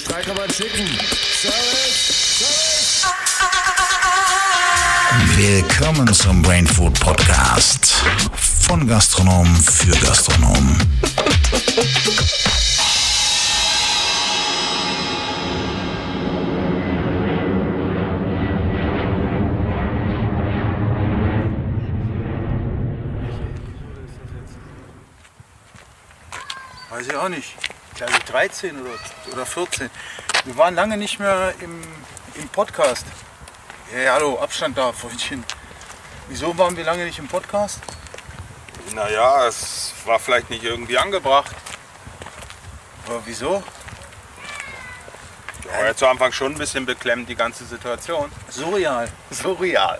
Für 0.00 0.12
Streicher 0.12 0.48
Chicken. 0.48 0.86
Service, 1.42 3.02
Service. 3.02 3.06
Willkommen 5.36 6.12
zum 6.14 6.42
Brain 6.42 6.66
Food 6.66 6.98
Podcast. 6.98 8.02
Von 8.66 8.86
Gastronom 8.86 9.54
für 9.56 9.90
Gastronom. 9.98 10.78
Weiß 26.90 27.06
ich 27.06 27.14
auch 27.14 27.28
nicht. 27.28 27.54
Glaube 28.00 28.14
ich 28.16 28.24
13 28.24 28.80
oder, 28.80 28.94
oder 29.30 29.44
14. 29.44 29.90
Wir 30.44 30.56
waren 30.56 30.74
lange 30.74 30.96
nicht 30.96 31.18
mehr 31.18 31.52
im, 31.60 31.82
im 32.34 32.48
Podcast. 32.48 33.04
Hey, 33.92 34.06
hallo, 34.06 34.38
Abstand 34.40 34.78
da, 34.78 34.90
Freundchen. 34.94 35.44
Wieso 36.30 36.56
waren 36.56 36.74
wir 36.78 36.84
lange 36.84 37.04
nicht 37.04 37.18
im 37.18 37.28
Podcast? 37.28 37.80
Naja, 38.94 39.46
es 39.46 39.92
war 40.06 40.18
vielleicht 40.18 40.48
nicht 40.48 40.64
irgendwie 40.64 40.96
angebracht. 40.96 41.54
Aber 43.06 43.20
wieso? 43.26 43.62
War 45.70 45.84
ja 45.84 45.94
zu 45.94 46.06
Anfang 46.06 46.32
schon 46.32 46.52
ein 46.52 46.58
bisschen 46.58 46.86
beklemmt, 46.86 47.28
die 47.28 47.36
ganze 47.36 47.66
Situation. 47.66 48.32
Surreal. 48.48 49.10
Surreal. 49.30 49.98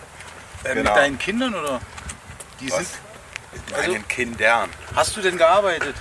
Äh, 0.63 0.73
Genau. 0.73 0.89
Mit 0.89 0.97
deinen 0.99 1.19
Kindern 1.19 1.53
oder? 1.53 1.79
Die 2.59 2.71
Was? 2.71 2.77
sind. 2.77 2.89
Mit 3.67 3.73
Also- 3.75 3.91
meinen 3.91 4.07
Kindern. 4.07 4.71
Hast 4.95 5.15
du 5.15 5.21
denn 5.21 5.37
gearbeitet? 5.37 5.95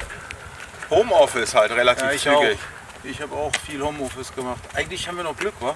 Homeoffice 0.91 1.55
halt 1.55 1.73
relativ 1.73 2.05
Ja, 2.05 2.13
ich 2.13 2.29
auch. 2.29 2.41
zügig. 2.43 2.59
Ich 3.03 3.23
habe 3.23 3.35
auch 3.35 3.53
viel 3.65 3.81
Homeoffice 3.83 4.35
gemacht. 4.35 4.61
Eigentlich 4.75 5.07
haben 5.09 5.17
wir 5.17 5.25
noch 5.25 5.37
Glück, 5.37 5.55
wa? 5.61 5.75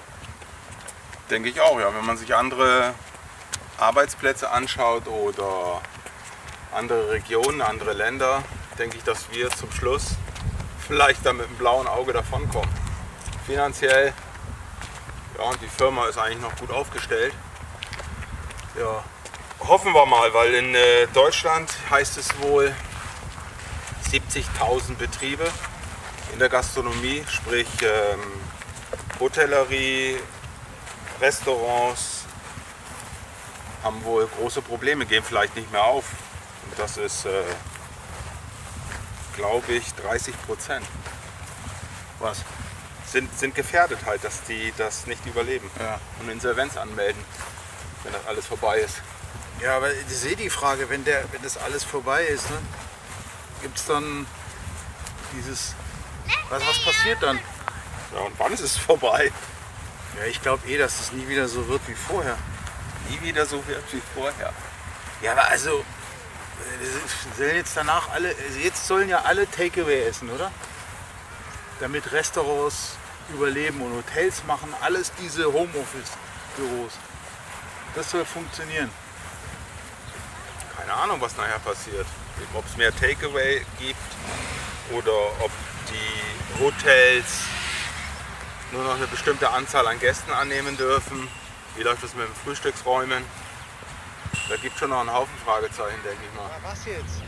Denke 1.29 1.49
ich 1.49 1.59
auch, 1.59 1.79
ja. 1.79 1.93
Wenn 1.95 2.05
man 2.05 2.17
sich 2.17 2.35
andere 2.35 2.93
Arbeitsplätze 3.77 4.49
anschaut 4.51 5.07
oder 5.07 5.81
andere 6.73 7.09
Regionen, 7.11 7.61
andere 7.61 7.93
Länder, 7.93 8.43
denke 8.77 8.97
ich, 8.97 9.03
dass 9.03 9.31
wir 9.31 9.49
zum 9.51 9.71
Schluss 9.71 10.15
vielleicht 10.87 11.25
dann 11.25 11.37
mit 11.37 11.47
einem 11.47 11.55
blauen 11.55 11.87
Auge 11.87 12.13
davonkommen. 12.13 12.69
Finanziell, 13.47 14.13
ja, 15.37 15.43
und 15.45 15.61
die 15.61 15.67
Firma 15.67 16.05
ist 16.07 16.17
eigentlich 16.17 16.41
noch 16.41 16.55
gut 16.57 16.71
aufgestellt. 16.71 17.33
Ja, 18.77 19.03
hoffen 19.67 19.93
wir 19.93 20.05
mal, 20.05 20.33
weil 20.33 20.53
in 20.53 20.75
äh, 20.75 21.07
Deutschland 21.13 21.71
heißt 21.89 22.17
es 22.17 22.29
wohl 22.41 22.73
70.000 24.15 24.95
Betriebe 24.95 25.45
in 26.31 26.39
der 26.39 26.47
Gastronomie, 26.47 27.23
sprich 27.29 27.67
ähm, 27.81 28.21
Hotellerie, 29.19 30.17
Restaurants 31.19 32.23
haben 33.83 34.03
wohl 34.05 34.27
große 34.27 34.61
Probleme, 34.61 35.05
gehen 35.05 35.23
vielleicht 35.23 35.55
nicht 35.55 35.71
mehr 35.71 35.83
auf. 35.83 36.05
Und 36.63 36.79
das 36.79 36.97
ist, 36.97 37.25
äh, 37.25 37.43
glaube 39.35 39.73
ich, 39.73 39.93
30 39.95 40.33
Prozent. 40.45 40.85
Was? 42.19 42.37
Sind, 43.05 43.37
sind 43.37 43.53
gefährdet 43.53 43.99
halt, 44.05 44.23
dass 44.23 44.43
die 44.43 44.73
das 44.77 45.07
nicht 45.07 45.25
überleben 45.25 45.69
Ja. 45.79 45.99
und 46.21 46.29
Insolvenz 46.29 46.77
anmelden, 46.77 47.21
wenn 48.03 48.13
das 48.13 48.25
alles 48.27 48.47
vorbei 48.47 48.79
ist. 48.79 49.01
Ja, 49.61 49.75
aber 49.77 49.91
ich 49.93 50.07
sehe 50.07 50.35
die 50.35 50.49
Frage, 50.49 50.89
wenn, 50.89 51.03
der, 51.03 51.23
wenn 51.31 51.41
das 51.41 51.57
alles 51.57 51.83
vorbei 51.83 52.23
ist, 52.23 52.49
ne, 52.49 52.57
gibt 53.65 53.79
es 53.79 53.85
dann 53.87 54.27
dieses. 55.33 55.73
Was, 56.49 56.61
was 56.67 56.85
passiert 56.85 57.17
dann? 57.23 57.39
Ja, 58.13 58.19
und 58.19 58.37
wann 58.37 58.53
ist 58.53 58.61
es 58.61 58.77
vorbei? 58.77 59.31
Ja, 60.19 60.25
ich 60.25 60.39
glaube 60.39 60.67
eh, 60.69 60.77
dass 60.77 60.99
es 60.99 61.11
nie 61.11 61.27
wieder 61.27 61.47
so 61.47 61.67
wird 61.67 61.81
wie 61.87 61.95
vorher. 61.95 62.37
Nie 63.09 63.19
wieder 63.21 63.43
so 63.47 63.65
wird 63.67 63.83
wie 63.91 64.01
vorher. 64.13 64.53
Ja, 65.23 65.31
aber 65.31 65.47
also, 65.47 65.79
äh, 65.79 67.35
sollen 67.37 67.55
jetzt 67.55 67.75
danach 67.75 68.09
alle, 68.11 68.29
also 68.29 68.59
jetzt 68.59 68.85
sollen 68.85 69.09
ja 69.09 69.23
alle 69.23 69.49
Takeaway 69.49 70.03
essen, 70.03 70.29
oder? 70.29 70.51
Damit 71.79 72.11
Restaurants 72.11 72.97
überleben 73.29 73.81
und 73.81 73.93
Hotels 73.93 74.43
machen 74.45 74.71
alles 74.81 75.11
diese 75.19 75.51
Homeoffice-Büros. 75.51 76.93
Das 77.95 78.11
soll 78.11 78.25
funktionieren. 78.25 78.91
Keine 80.77 80.93
Ahnung, 80.93 81.19
was 81.19 81.35
nachher 81.35 81.57
passiert. 81.59 82.05
Ob 82.53 82.65
es 82.65 82.77
mehr 82.77 82.95
Takeaway 82.95 83.61
gibt 83.79 83.99
oder 84.91 85.11
ob 85.39 85.51
die 85.89 86.63
Hotels 86.63 87.41
nur 88.71 88.83
noch 88.83 88.95
eine 88.95 89.07
bestimmte 89.07 89.49
Anzahl 89.49 89.87
an 89.87 89.99
Gästen 89.99 90.31
annehmen 90.31 90.77
dürfen. 90.77 91.27
Wie 91.75 91.83
läuft 91.83 92.03
es 92.03 92.13
mit 92.15 92.27
den 92.27 92.35
Frühstücksräumen? 92.43 93.23
Da 94.49 94.55
gibt 94.57 94.77
schon 94.77 94.89
noch 94.89 94.99
einen 94.99 95.13
Haufen 95.13 95.33
Fragezeichen, 95.43 95.99
denke 96.03 96.19
ich 96.29 96.35
mal. 96.37 96.49
Was 96.63 96.85
jetzt? 96.85 97.21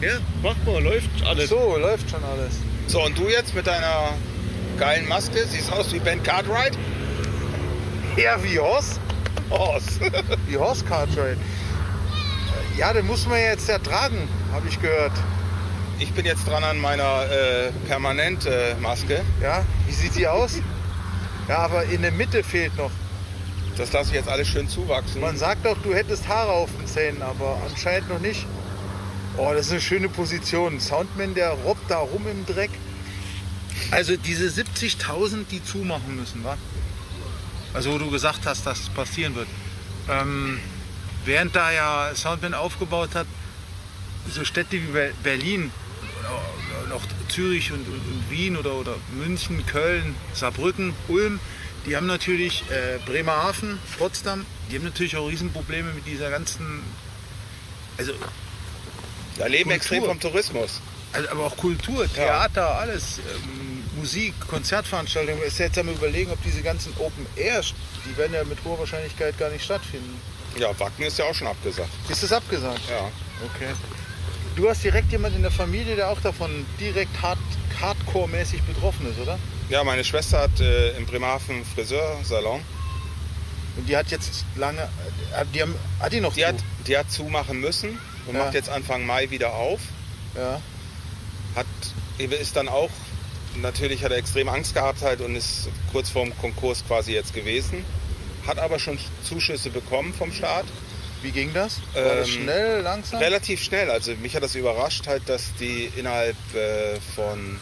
Ja, 0.00 0.18
mach 0.42 0.56
mal, 0.64 0.82
läuft 0.82 1.08
alles. 1.26 1.50
So, 1.50 1.76
läuft 1.76 2.10
schon 2.10 2.24
alles. 2.24 2.54
So, 2.86 3.02
und 3.04 3.18
du 3.18 3.28
jetzt 3.28 3.54
mit 3.54 3.66
deiner 3.66 4.14
geilen 4.78 5.06
Maske? 5.08 5.44
Siehst 5.46 5.70
aus 5.72 5.92
wie 5.92 5.98
Ben 5.98 6.22
Cartwright? 6.22 6.76
Ja, 8.16 8.42
wie 8.42 8.58
Horst? 8.58 8.98
Horst. 9.50 10.00
Wie 10.46 10.56
Horst 10.56 10.86
Cartwright. 10.86 11.38
Ja, 12.76 12.92
den 12.92 13.06
muss 13.06 13.26
man 13.26 13.38
jetzt 13.38 13.68
ja 13.68 13.78
tragen, 13.78 14.28
habe 14.52 14.68
ich 14.68 14.80
gehört. 14.80 15.12
Ich 15.98 16.12
bin 16.12 16.24
jetzt 16.24 16.46
dran 16.46 16.64
an 16.64 16.78
meiner 16.78 17.24
äh, 17.30 17.70
Permanent-Maske. 17.86 19.22
Ja, 19.42 19.64
wie 19.86 19.92
sieht 19.92 20.16
die 20.16 20.26
aus? 20.26 20.60
Ja, 21.48 21.58
aber 21.58 21.84
in 21.84 22.02
der 22.02 22.12
Mitte 22.12 22.42
fehlt 22.42 22.76
noch. 22.76 22.90
Das 23.76 23.92
lasse 23.92 24.10
ich 24.10 24.16
jetzt 24.16 24.28
alles 24.28 24.48
schön 24.48 24.68
zuwachsen. 24.68 25.20
Man 25.20 25.36
sagt 25.36 25.66
doch, 25.66 25.76
du 25.82 25.94
hättest 25.94 26.28
Haare 26.28 26.52
auf 26.52 26.70
den 26.78 26.86
Zähnen, 26.86 27.22
aber 27.22 27.60
anscheinend 27.68 28.08
noch 28.08 28.20
nicht. 28.20 28.46
Oh, 29.36 29.50
das 29.52 29.66
ist 29.66 29.72
eine 29.72 29.80
schöne 29.80 30.08
Position. 30.08 30.80
Soundman, 30.80 31.34
der 31.34 31.50
robbt 31.50 31.90
da 31.90 31.98
rum 31.98 32.26
im 32.30 32.46
Dreck. 32.46 32.70
Also 33.90 34.16
diese 34.16 34.48
70.000, 34.48 35.46
die 35.50 35.62
zumachen 35.62 36.16
müssen, 36.16 36.44
wa? 36.44 36.56
Also 37.72 37.92
wo 37.92 37.98
du 37.98 38.10
gesagt 38.10 38.46
hast, 38.46 38.66
dass 38.66 38.80
es 38.80 38.88
passieren 38.88 39.34
wird. 39.34 39.48
Ähm, 40.08 40.60
während 41.24 41.54
da 41.56 41.70
ja 41.70 42.14
Soundman 42.14 42.54
aufgebaut 42.54 43.10
hat, 43.14 43.26
so 44.32 44.44
Städte 44.44 44.72
wie 44.72 44.92
Ber- 44.92 45.12
Berlin, 45.22 45.70
auch 46.92 47.02
Zürich 47.28 47.70
und, 47.72 47.86
und, 47.86 47.94
und 47.94 48.24
Wien 48.30 48.56
oder, 48.56 48.74
oder 48.74 48.96
München, 49.16 49.64
Köln, 49.66 50.16
Saarbrücken, 50.34 50.92
Ulm, 51.08 51.38
die 51.86 51.96
haben 51.96 52.06
natürlich 52.06 52.64
äh, 52.70 52.98
Bremerhaven, 53.06 53.78
Potsdam, 53.96 54.44
die 54.70 54.76
haben 54.76 54.84
natürlich 54.84 55.16
auch 55.16 55.28
Riesenprobleme 55.28 55.92
mit 55.92 56.04
dieser 56.06 56.30
ganzen, 56.30 56.82
also, 57.96 58.12
Da 59.38 59.46
leben 59.46 59.70
Kultur. 59.70 59.76
extrem 59.76 60.04
vom 60.04 60.18
Tourismus. 60.20 60.80
also 61.12 61.28
aber 61.30 61.46
auch 61.46 61.56
Kultur, 61.56 62.12
Theater, 62.12 62.74
alles, 62.78 63.18
ähm, 63.18 63.84
Musik, 63.96 64.34
Konzertveranstaltungen. 64.48 65.40
Es 65.46 65.54
ist 65.54 65.58
jetzt 65.58 65.78
am 65.78 65.88
überlegen, 65.88 66.30
ob 66.32 66.42
diese 66.42 66.62
ganzen 66.62 66.92
Open 66.98 67.26
Air, 67.36 67.62
die 68.06 68.16
werden 68.16 68.34
ja 68.34 68.42
mit 68.44 68.58
hoher 68.64 68.78
Wahrscheinlichkeit 68.80 69.38
gar 69.38 69.50
nicht 69.50 69.64
stattfinden. 69.64 70.20
Ja, 70.58 70.78
Wacken 70.78 71.04
ist 71.04 71.18
ja 71.18 71.24
auch 71.26 71.34
schon 71.34 71.46
abgesagt. 71.46 71.88
Ist 72.08 72.22
das 72.22 72.32
abgesagt? 72.32 72.80
Ja. 72.88 73.10
Okay. 73.54 73.72
Du 74.56 74.68
hast 74.68 74.82
direkt 74.82 75.10
jemand 75.12 75.36
in 75.36 75.42
der 75.42 75.50
Familie, 75.50 75.96
der 75.96 76.10
auch 76.10 76.20
davon 76.20 76.66
direkt 76.78 77.20
hard, 77.22 77.38
hardcore-mäßig 77.80 78.62
betroffen 78.62 79.10
ist, 79.10 79.18
oder? 79.20 79.38
Ja, 79.68 79.84
meine 79.84 80.04
Schwester 80.04 80.40
hat 80.40 80.60
äh, 80.60 80.90
in 80.96 81.06
Bremerhaven 81.06 81.64
Friseursalon. 81.74 82.60
Und 83.76 83.88
die 83.88 83.96
hat 83.96 84.10
jetzt 84.10 84.44
lange, 84.56 84.82
äh, 84.82 85.44
die 85.54 85.62
haben, 85.62 85.74
hat 86.00 86.12
die 86.12 86.20
noch 86.20 86.34
Die 86.34 86.40
zu? 86.40 86.46
hat, 86.48 86.56
die 86.86 86.96
hat 86.98 87.10
zumachen 87.10 87.60
müssen 87.60 87.98
und 88.26 88.34
Ja. 88.34 88.44
macht 88.44 88.54
jetzt 88.54 88.68
Anfang 88.68 89.06
Mai 89.06 89.30
wieder 89.30 89.54
auf. 89.54 89.80
ja. 90.36 90.60
Hat, 91.54 91.66
ist 92.18 92.54
dann 92.54 92.68
auch, 92.68 92.90
natürlich 93.56 94.04
hat 94.04 94.12
er 94.12 94.18
extrem 94.18 94.48
Angst 94.48 94.74
gehabt 94.74 95.02
halt 95.02 95.20
und 95.20 95.34
ist 95.34 95.68
kurz 95.90 96.08
vorm 96.10 96.32
Konkurs 96.38 96.84
quasi 96.86 97.12
jetzt 97.12 97.34
gewesen. 97.34 97.84
Hat 98.46 98.58
aber 98.58 98.78
schon 98.78 98.98
Zuschüsse 99.22 99.70
bekommen 99.70 100.14
vom 100.14 100.32
Staat. 100.32 100.64
Wie 101.22 101.30
ging 101.30 101.52
das? 101.52 101.76
War 101.92 102.02
das 102.16 102.28
Ähm, 102.28 102.34
schnell, 102.42 102.80
langsam? 102.80 103.20
Relativ 103.20 103.62
schnell. 103.62 103.90
Also 103.90 104.12
mich 104.22 104.34
hat 104.34 104.42
das 104.42 104.54
überrascht 104.54 105.06
halt, 105.06 105.28
dass 105.28 105.54
die 105.60 105.92
innerhalb 105.96 106.36
äh, 106.54 106.98
von, 107.14 107.60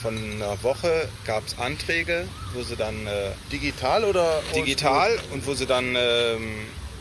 von 0.00 0.16
einer 0.16 0.62
Woche 0.62 1.08
gab 1.26 1.46
es 1.46 1.58
Anträge, 1.58 2.26
wo 2.54 2.62
sie 2.62 2.76
dann 2.76 3.06
äh, 3.06 3.30
Digital 3.52 4.04
oder 4.04 4.42
digital 4.54 5.18
und 5.32 5.46
wo 5.46 5.52
sie 5.52 5.66
dann 5.66 5.94
ähm, 5.96 6.60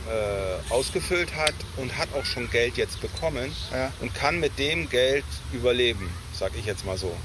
äh, 0.10 0.74
ausgefüllt 0.74 1.34
hat 1.38 1.54
und 1.78 1.98
hat 1.98 2.10
auch 2.20 2.26
schon 2.26 2.50
Geld 2.50 2.76
jetzt 2.76 3.00
bekommen 3.00 3.56
Ja. 3.72 3.92
und 4.02 4.14
kann 4.14 4.42
mit 4.42 4.60
dem 4.60 4.90
Geld 4.90 5.26
überleben, 5.54 6.10
sag 6.34 6.52
ich 6.60 6.66
jetzt 6.66 6.86
mal 6.86 6.98
so. 6.98 7.16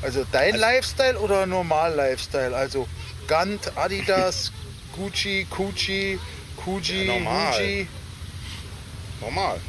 Also 0.00 0.24
dein 0.32 0.56
Lifestyle 0.56 1.18
oder 1.18 1.44
normal 1.46 1.94
Lifestyle? 1.94 2.54
Also 2.56 2.88
Gant, 3.26 3.72
Adidas, 3.76 4.52
Gucci, 4.96 5.46
Gucci, 5.50 6.18
Kuji, 6.56 7.04
Ja, 7.06 7.14
normal. 7.14 7.52
Gucci. 7.52 7.88
Normal. 9.20 9.60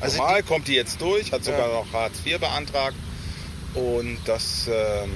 Also 0.00 0.16
Normal 0.18 0.42
kommt 0.42 0.68
die 0.68 0.74
jetzt 0.74 1.00
durch, 1.00 1.32
hat 1.32 1.44
sogar 1.44 1.68
Ja. 1.68 1.74
noch 1.74 1.92
Hartz 1.92 2.18
IV 2.24 2.38
beantragt 2.40 2.96
und 3.74 4.18
das 4.24 4.68
ähm, 4.68 5.10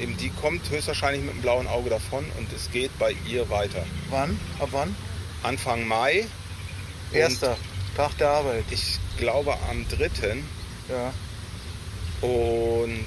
eben 0.00 0.16
die 0.16 0.30
kommt 0.30 0.68
höchstwahrscheinlich 0.70 1.22
mit 1.22 1.34
dem 1.34 1.40
blauen 1.42 1.66
Auge 1.66 1.90
davon 1.90 2.24
und 2.38 2.52
es 2.52 2.70
geht 2.72 2.96
bei 2.98 3.14
ihr 3.28 3.48
weiter. 3.50 3.84
Wann? 4.10 4.38
Ab 4.58 4.68
wann? 4.72 4.94
Anfang 5.42 5.86
Mai, 5.86 6.26
Erster. 7.12 7.56
Tag 7.96 8.16
der 8.18 8.30
Arbeit. 8.30 8.64
ich 8.70 8.98
glaube 9.18 9.56
am 9.70 9.86
3. 9.88 10.10
Ja. 10.88 11.12
Und 12.26 13.04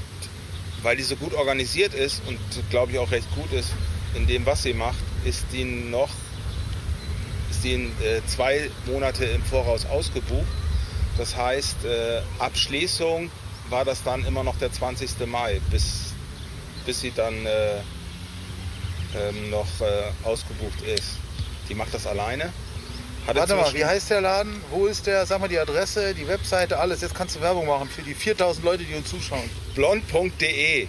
weil 0.84 0.96
die 0.96 1.04
so 1.04 1.16
gut 1.18 1.34
organisiert 1.34 1.94
ist 1.94 2.22
und 2.28 2.40
glaube 2.70 2.92
ich 2.94 3.00
auch 3.00 3.12
recht 3.12 3.28
gut 3.36 3.52
ist 3.52 3.72
in 4.16 4.28
dem, 4.28 4.46
was 4.46 4.64
sie 4.64 4.74
macht, 4.74 4.98
ist 5.28 5.46
die 5.52 5.64
noch 5.64 6.10
ist 7.50 7.64
die 7.64 7.74
in, 7.74 7.86
äh, 8.02 8.22
zwei 8.28 8.70
Monate 8.86 9.26
im 9.26 9.44
Voraus 9.44 9.86
ausgebucht. 9.86 10.46
Das 11.18 11.36
heißt, 11.36 11.86
äh, 11.86 12.22
Abschließung 12.40 13.32
war 13.70 13.86
das 13.86 14.04
dann 14.04 14.26
immer 14.26 14.44
noch 14.44 14.58
der 14.58 14.72
20. 14.72 15.26
Mai, 15.26 15.60
bis, 15.72 16.14
bis 16.86 17.02
sie 17.02 17.12
dann 17.12 17.46
äh, 17.46 17.78
ähm, 19.18 19.50
noch 19.50 19.68
äh, 19.82 20.28
ausgebucht 20.28 20.82
ist. 20.82 21.18
Die 21.70 21.74
macht 21.76 21.94
das 21.94 22.06
alleine. 22.06 22.52
Hatte 23.26 23.40
Warte 23.40 23.56
mal, 23.56 23.74
wie 23.74 23.84
heißt 23.84 24.10
der 24.10 24.22
Laden? 24.22 24.62
Wo 24.70 24.86
ist 24.86 25.06
der? 25.06 25.26
Sag 25.26 25.42
mal 25.42 25.50
die 25.50 25.60
Adresse, 25.60 26.14
die 26.14 26.28
Webseite, 26.28 26.80
alles. 26.80 27.02
Jetzt 27.02 27.14
kannst 27.16 27.36
du 27.36 27.42
Werbung 27.42 27.66
machen 27.68 27.90
für 27.90 28.02
die 28.02 28.14
4000 28.14 28.64
Leute, 28.64 28.84
die 28.84 28.94
uns 28.96 29.10
zuschauen. 29.10 29.50
blond.de 29.76 30.88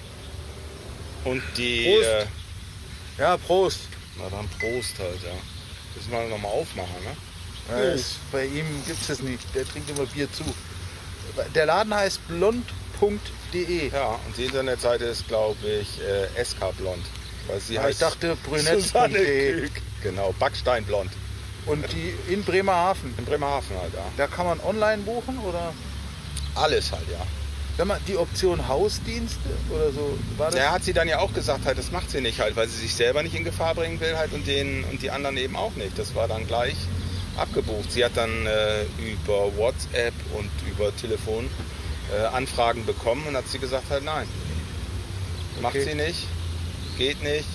und 1.24 1.42
die 1.56 1.84
Prost. 1.84 2.08
äh, 2.08 2.26
Ja, 3.18 3.36
Prost. 3.38 3.80
Na 4.18 4.28
dann 4.30 4.48
Prost 4.58 4.98
halt, 4.98 5.22
ja. 5.22 5.36
Müssen 5.94 6.10
wir 6.10 6.28
nochmal 6.28 6.52
aufmachen, 6.52 6.94
ne? 7.04 7.16
Ja, 7.70 7.92
ist, 7.92 8.16
bei 8.32 8.46
ihm 8.46 8.66
gibt 8.86 9.00
es 9.00 9.08
das 9.08 9.20
nicht. 9.20 9.42
Der 9.54 9.66
trinkt 9.66 9.90
immer 9.90 10.06
Bier 10.06 10.30
zu. 10.32 10.44
Der 11.54 11.66
Laden 11.66 11.94
heißt 11.94 12.26
blond.de. 12.28 13.90
Ja, 13.90 14.18
und 14.26 14.36
die 14.36 14.44
Internetseite 14.44 15.04
ist, 15.04 15.28
glaube 15.28 15.66
ich, 15.66 16.00
äh, 16.00 16.44
SK 16.44 16.76
Blond. 16.78 17.04
Weil 17.46 17.60
sie 17.60 17.78
heißt 17.78 17.92
ich 17.92 17.98
dachte 17.98 18.36
brünett.de. 18.44 19.68
Genau, 20.02 20.34
Backsteinblond. 20.38 21.10
Und 21.66 21.84
die 21.92 22.14
in 22.32 22.44
Bremerhaven. 22.44 23.14
In 23.18 23.24
Bremerhaven 23.24 23.76
halt, 23.78 23.92
ja. 23.92 24.04
Da 24.16 24.26
kann 24.26 24.46
man 24.46 24.60
online 24.60 25.02
buchen 25.02 25.38
oder? 25.40 25.74
Alles 26.54 26.90
halt, 26.92 27.08
ja. 27.10 27.26
Sag 27.78 27.86
mal, 27.86 28.00
die 28.08 28.16
Option 28.16 28.66
Hausdienste 28.66 29.38
oder 29.70 29.92
so, 29.92 30.18
war 30.36 30.46
das? 30.46 30.56
Der 30.56 30.72
hat 30.72 30.82
sie 30.82 30.92
dann 30.92 31.06
ja 31.06 31.20
auch 31.20 31.32
gesagt, 31.32 31.64
halt, 31.64 31.78
das 31.78 31.92
macht 31.92 32.10
sie 32.10 32.20
nicht 32.20 32.40
halt, 32.40 32.56
weil 32.56 32.66
sie 32.68 32.76
sich 32.76 32.92
selber 32.92 33.22
nicht 33.22 33.36
in 33.36 33.44
Gefahr 33.44 33.76
bringen 33.76 34.00
will 34.00 34.18
halt 34.18 34.32
und, 34.32 34.48
den, 34.48 34.82
und 34.90 35.00
die 35.00 35.12
anderen 35.12 35.36
eben 35.36 35.54
auch 35.54 35.72
nicht. 35.76 35.96
Das 35.96 36.16
war 36.16 36.26
dann 36.26 36.44
gleich 36.48 36.74
abgebucht. 37.36 37.92
Sie 37.92 38.04
hat 38.04 38.16
dann 38.16 38.46
äh, 38.48 38.82
über 38.98 39.56
WhatsApp 39.56 40.12
und 40.36 40.50
über 40.68 40.94
Telefon 40.96 41.48
äh, 42.12 42.24
Anfragen 42.26 42.84
bekommen 42.84 43.24
und 43.28 43.36
hat 43.36 43.46
sie 43.48 43.60
gesagt 43.60 43.90
halt 43.90 44.04
nein. 44.04 44.26
Macht 45.62 45.76
Okay. 45.76 45.84
sie 45.90 45.94
nicht, 45.94 46.26
geht 46.98 47.22
nicht. 47.22 47.46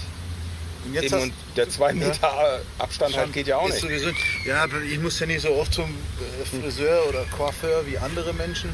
Und 0.85 0.93
jetzt 0.93 1.03
Eben, 1.05 1.15
hast, 1.15 1.23
und 1.23 1.33
der 1.57 1.69
2 1.69 1.93
Meter 1.95 2.61
Abstand 2.79 3.17
halt 3.17 3.33
geht 3.33 3.47
ja 3.47 3.57
auch 3.57 3.67
nicht. 3.67 3.81
Sowieso, 3.81 4.07
ja, 4.45 4.67
ich 4.89 4.99
muss 4.99 5.19
ja 5.19 5.25
nicht 5.25 5.41
so 5.41 5.53
oft 5.53 5.73
zum 5.73 5.89
äh, 5.89 6.61
Friseur 6.61 7.09
oder 7.09 7.25
Coiffeur 7.25 7.85
wie 7.87 7.97
andere 7.97 8.33
Menschen. 8.33 8.69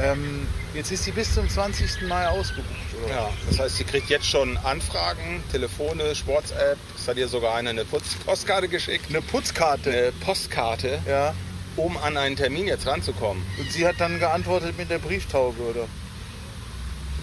Ähm, 0.00 0.46
jetzt 0.74 0.90
ist 0.90 1.04
sie 1.04 1.12
bis 1.12 1.32
zum 1.34 1.48
20. 1.48 2.02
Mai 2.08 2.26
ausgebucht, 2.28 2.68
oder? 3.04 3.14
Ja, 3.14 3.30
das 3.48 3.60
heißt, 3.60 3.76
sie 3.76 3.84
kriegt 3.84 4.08
jetzt 4.10 4.26
schon 4.26 4.56
Anfragen, 4.58 5.42
telefonisch, 5.52 6.26
WhatsApp. 6.26 6.78
Es 6.96 7.06
hat 7.06 7.16
ihr 7.16 7.28
sogar 7.28 7.54
einer 7.54 7.70
eine 7.70 7.84
Putz 7.84 8.14
Postkarte 8.26 8.68
geschickt. 8.68 9.06
Eine 9.08 9.22
Putzkarte. 9.22 9.90
Eine 9.90 10.12
Postkarte, 10.12 11.00
Ja. 11.06 11.32
um 11.76 11.96
an 11.98 12.16
einen 12.16 12.34
Termin 12.36 12.66
jetzt 12.66 12.86
ranzukommen. 12.86 13.44
Und 13.58 13.70
sie 13.70 13.86
hat 13.86 13.96
dann 14.00 14.18
geantwortet 14.18 14.76
mit 14.76 14.90
der 14.90 14.98
Brieftaube, 14.98 15.62
oder? 15.62 15.86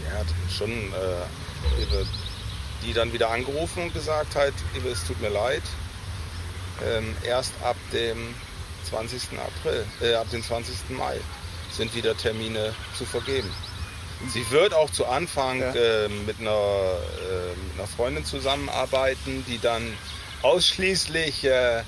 Ja, 0.09 0.19
hat 0.19 0.27
schon 0.55 0.71
äh, 0.71 1.81
ihre, 1.81 2.05
die 2.85 2.93
dann 2.93 3.11
wieder 3.11 3.31
angerufen 3.31 3.83
und 3.83 3.93
gesagt 3.93 4.35
halt, 4.35 4.53
Ibe, 4.77 4.89
es 4.89 5.03
tut 5.05 5.19
mir 5.21 5.29
leid. 5.29 5.63
Ähm, 6.85 7.15
erst 7.23 7.53
ab 7.63 7.75
dem 7.91 8.33
20. 8.89 9.21
April, 9.37 9.85
äh, 10.01 10.15
ab 10.15 10.29
dem 10.31 10.41
20. 10.41 10.75
Mai 10.97 11.17
sind 11.71 11.95
wieder 11.95 12.15
Termine 12.17 12.73
zu 12.97 13.05
vergeben. 13.05 13.49
Sie 14.29 14.49
wird 14.51 14.73
auch 14.73 14.89
zu 14.91 15.07
Anfang 15.07 15.59
Ja. 15.61 15.73
äh, 15.73 16.09
mit, 16.09 16.39
einer, 16.39 16.51
äh, 16.51 17.55
mit 17.67 17.79
einer 17.79 17.87
Freundin 17.87 18.23
zusammenarbeiten, 18.25 19.43
die 19.47 19.57
dann 19.59 19.81
ausschließlich 20.43 21.43
äh, 21.45 21.83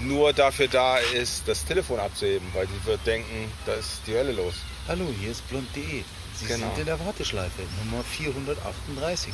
nur 0.00 0.32
dafür 0.32 0.68
da 0.68 0.98
ist, 0.98 1.42
das 1.46 1.64
Telefon 1.64 1.98
abzuheben, 2.00 2.46
weil 2.54 2.66
sie 2.68 2.86
wird 2.86 3.06
denken, 3.06 3.50
da 3.66 3.72
ist 3.74 4.00
die 4.06 4.14
Hölle 4.14 4.32
los. 4.32 4.54
Hallo, 4.86 5.06
hier 5.20 5.30
ist 5.30 5.48
blond.de. 5.48 6.02
Sie 6.34 6.46
Genau. 6.46 6.66
sind 6.68 6.78
in 6.78 6.86
der 6.86 7.00
Warteschleife, 7.00 7.62
Nummer 7.84 8.04
438. 8.04 9.32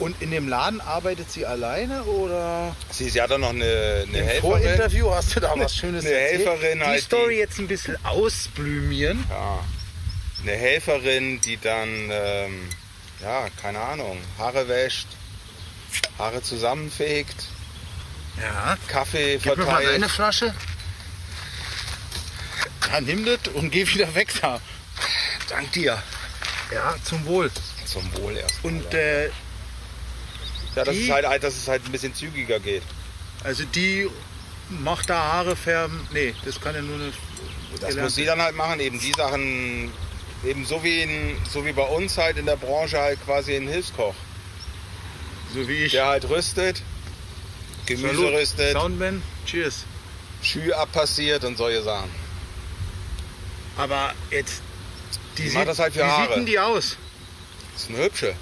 Und 0.00 0.20
in 0.22 0.30
dem 0.30 0.48
Laden 0.48 0.80
arbeitet 0.80 1.30
sie 1.30 1.44
alleine 1.46 2.02
oder 2.04 2.74
Sie, 2.90 3.08
sie 3.10 3.20
hat 3.20 3.30
dann 3.30 3.42
noch 3.42 3.50
eine, 3.50 3.64
eine 3.64 4.02
im 4.02 4.14
Helferin. 4.14 4.40
Vorinterview 4.40 5.10
hast 5.12 5.36
du 5.36 5.40
da 5.40 5.52
was 5.56 5.76
Schönes 5.76 6.04
eine 6.06 6.14
erzählt? 6.14 6.46
Helferin 6.48 6.78
Die 6.78 6.84
halt, 6.86 7.02
Story 7.02 7.34
die- 7.34 7.38
jetzt 7.40 7.58
ein 7.58 7.68
bisschen 7.68 8.02
ausblümieren. 8.04 9.24
Ja, 9.28 9.62
eine 10.42 10.52
Helferin, 10.52 11.38
die 11.42 11.58
dann, 11.58 12.08
ähm, 12.10 12.68
ja, 13.22 13.46
keine 13.60 13.78
Ahnung, 13.78 14.16
Haare 14.38 14.66
wäscht, 14.68 15.06
Haare 16.18 16.42
zusammenfegt, 16.42 17.36
Ja, 18.40 18.78
Kaffee 18.88 19.36
Gib 19.42 19.58
mir 19.58 19.64
mal 19.66 19.82
verteilt. 19.82 20.10
Flasche. 20.10 20.54
Ja, 22.90 23.00
nimm 23.02 23.24
das 23.26 23.52
und 23.54 23.70
geh 23.70 23.86
wieder 23.86 24.14
weg 24.14 24.28
da. 24.40 24.60
Dank 25.50 25.70
dir. 25.72 26.02
Ja, 26.72 26.94
zum 27.04 27.24
Wohl. 27.26 27.50
Zum 27.84 28.02
Wohl 28.16 28.36
erst. 28.38 28.64
Und 28.64 28.94
äh, 28.94 29.28
ja, 30.76 30.84
dass 30.84 30.94
die- 30.94 31.04
es, 31.04 31.10
halt, 31.10 31.42
dass 31.42 31.56
es 31.56 31.68
halt 31.68 31.84
ein 31.86 31.92
bisschen 31.92 32.14
zügiger 32.14 32.60
geht. 32.60 32.82
also 33.44 33.64
die 33.64 34.08
macht 34.68 35.10
da 35.10 35.16
Haare 35.32 35.56
färben. 35.56 36.06
Nee, 36.12 36.34
das 36.44 36.60
kann 36.60 36.74
ja 36.74 36.82
nur 36.82 36.94
eine. 36.96 37.12
Das 37.80 37.96
muss 37.96 38.14
sie 38.14 38.24
dann 38.24 38.40
halt 38.42 38.54
machen, 38.56 38.78
eben 38.80 38.98
die 39.00 39.12
Sachen, 39.12 39.90
eben 40.44 40.64
so 40.66 40.82
wie, 40.84 41.00
in, 41.02 41.36
so 41.50 41.64
wie 41.64 41.72
bei 41.72 41.82
uns 41.82 42.16
halt 42.18 42.36
in 42.36 42.46
der 42.46 42.56
Branche 42.56 42.98
halt 42.98 43.18
quasi 43.24 43.54
ein 43.56 43.68
Hilfskoch, 43.68 44.14
So 45.54 45.66
wie 45.68 45.84
ich. 45.84 45.92
der 45.92 46.06
halt 46.06 46.28
rüstet, 46.28 46.82
Gemüse 47.86 48.14
Salut. 48.16 48.32
rüstet, 48.34 48.72
Soundman, 48.72 49.22
cheers. 49.46 49.84
Schü 50.42 50.72
abpassiert 50.72 51.44
und 51.44 51.56
solche 51.58 51.82
Sachen. 51.82 52.10
Aber 53.76 54.12
jetzt. 54.30 54.62
Die, 55.38 55.44
Die 55.44 55.50
macht 55.50 55.68
das 55.68 55.78
halt 55.78 55.92
für 55.94 56.00
wie 56.00 56.04
Haare. 56.04 56.26
sieht 56.28 56.36
denn 56.36 56.46
die 56.46 56.58
aus? 56.58 56.96
Das 57.74 57.82
ist 57.84 57.88
eine 57.90 58.04
hübsche. 58.04 58.34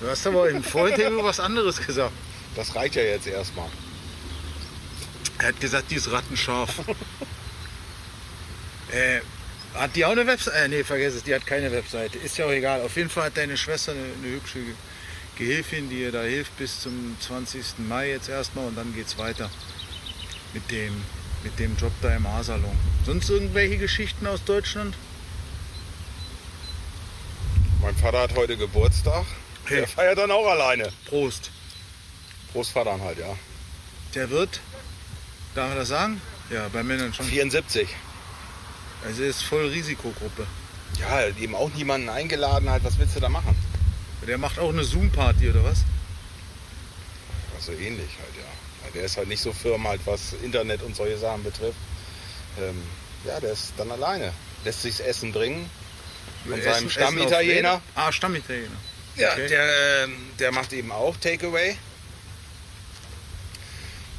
Du 0.00 0.08
hast 0.08 0.26
aber 0.26 0.50
im 0.50 0.62
Vorinterview 0.62 1.22
was 1.22 1.40
anderes 1.40 1.84
gesagt. 1.84 2.12
Das 2.54 2.74
reicht 2.74 2.96
ja 2.96 3.02
jetzt 3.02 3.26
erstmal. 3.26 3.68
Er 5.38 5.48
hat 5.48 5.60
gesagt, 5.60 5.90
die 5.90 5.96
ist 5.96 6.10
rattenscharf. 6.10 6.70
äh, 8.92 9.20
hat 9.74 9.94
die 9.96 10.04
auch 10.04 10.12
eine 10.12 10.26
Webseite? 10.26 10.56
Äh, 10.56 10.68
nee, 10.68 10.84
vergiss 10.84 11.14
es, 11.14 11.22
die 11.22 11.34
hat 11.34 11.46
keine 11.46 11.70
Webseite. 11.72 12.18
Ist 12.18 12.38
ja 12.38 12.46
auch 12.46 12.50
egal. 12.50 12.80
Auf 12.82 12.96
jeden 12.96 13.10
Fall 13.10 13.24
hat 13.24 13.36
deine 13.36 13.56
Schwester 13.56 13.92
eine, 13.92 14.00
eine 14.22 14.34
hübsche 14.36 14.60
Ge- 14.60 14.74
Gehilfin, 15.36 15.90
die 15.90 16.00
ihr 16.02 16.12
da 16.12 16.22
hilft 16.22 16.56
bis 16.56 16.80
zum 16.80 17.16
20. 17.20 17.64
Mai 17.88 18.10
jetzt 18.10 18.28
erstmal 18.28 18.66
und 18.66 18.76
dann 18.76 18.94
geht's 18.94 19.18
weiter 19.18 19.50
mit 20.54 20.70
dem, 20.70 20.94
mit 21.44 21.58
dem 21.58 21.76
Job 21.76 21.92
da 22.00 22.14
im 22.16 22.26
Haarsalon. 22.26 22.76
Sonst 23.04 23.28
irgendwelche 23.28 23.76
Geschichten 23.76 24.26
aus 24.26 24.42
Deutschland? 24.44 24.94
Mein 27.82 27.94
Vater 27.96 28.20
hat 28.20 28.34
heute 28.34 28.56
Geburtstag. 28.56 29.26
Hey. 29.66 29.78
Der 29.78 29.88
feiert 29.88 30.18
dann 30.18 30.30
auch 30.30 30.46
alleine. 30.46 30.92
Prost. 31.08 31.50
Großvater 32.52 33.00
halt, 33.00 33.18
ja. 33.18 33.36
Der 34.14 34.30
wird, 34.30 34.60
darf 35.54 35.68
man 35.68 35.78
das 35.78 35.88
sagen? 35.88 36.20
Ja, 36.50 36.68
bei 36.72 36.82
Männern 36.82 37.12
schon. 37.12 37.26
74. 37.26 37.88
Also 39.04 39.22
er 39.22 39.28
ist 39.28 39.42
voll 39.42 39.66
Risikogruppe. 39.68 40.46
Ja, 41.00 41.26
eben 41.26 41.54
auch 41.54 41.70
niemanden 41.74 42.08
eingeladen 42.08 42.70
halt. 42.70 42.84
Was 42.84 42.98
willst 42.98 43.16
du 43.16 43.20
da 43.20 43.28
machen? 43.28 43.56
Der 44.26 44.38
macht 44.38 44.58
auch 44.58 44.70
eine 44.70 44.82
Zoom-Party 44.82 45.50
oder 45.50 45.64
was? 45.64 45.84
Also 47.54 47.72
ähnlich 47.72 48.10
halt, 48.18 48.36
ja. 48.36 48.90
Der 48.94 49.04
ist 49.04 49.16
halt 49.16 49.28
nicht 49.28 49.40
so 49.40 49.52
firm 49.52 49.86
halt, 49.86 50.00
was 50.04 50.32
Internet 50.42 50.82
und 50.82 50.96
solche 50.96 51.18
Sachen 51.18 51.42
betrifft. 51.42 51.78
Ähm, 52.58 52.82
ja, 53.24 53.38
der 53.40 53.52
ist 53.52 53.72
dann 53.76 53.90
alleine. 53.90 54.32
Lässt 54.64 54.82
sich 54.82 54.96
das 54.96 55.06
Essen 55.06 55.32
bringen. 55.32 55.68
Von 56.48 56.62
seinem 56.62 56.88
Stammitaliener. 56.88 57.80
Ah, 57.94 58.10
Stammitaliener. 58.12 58.76
Ja, 59.16 59.32
Okay. 59.32 59.48
der, 59.48 60.04
ähm, 60.04 60.16
der 60.38 60.52
macht 60.52 60.72
eben 60.72 60.92
auch 60.92 61.16
Takeaway. 61.16 61.76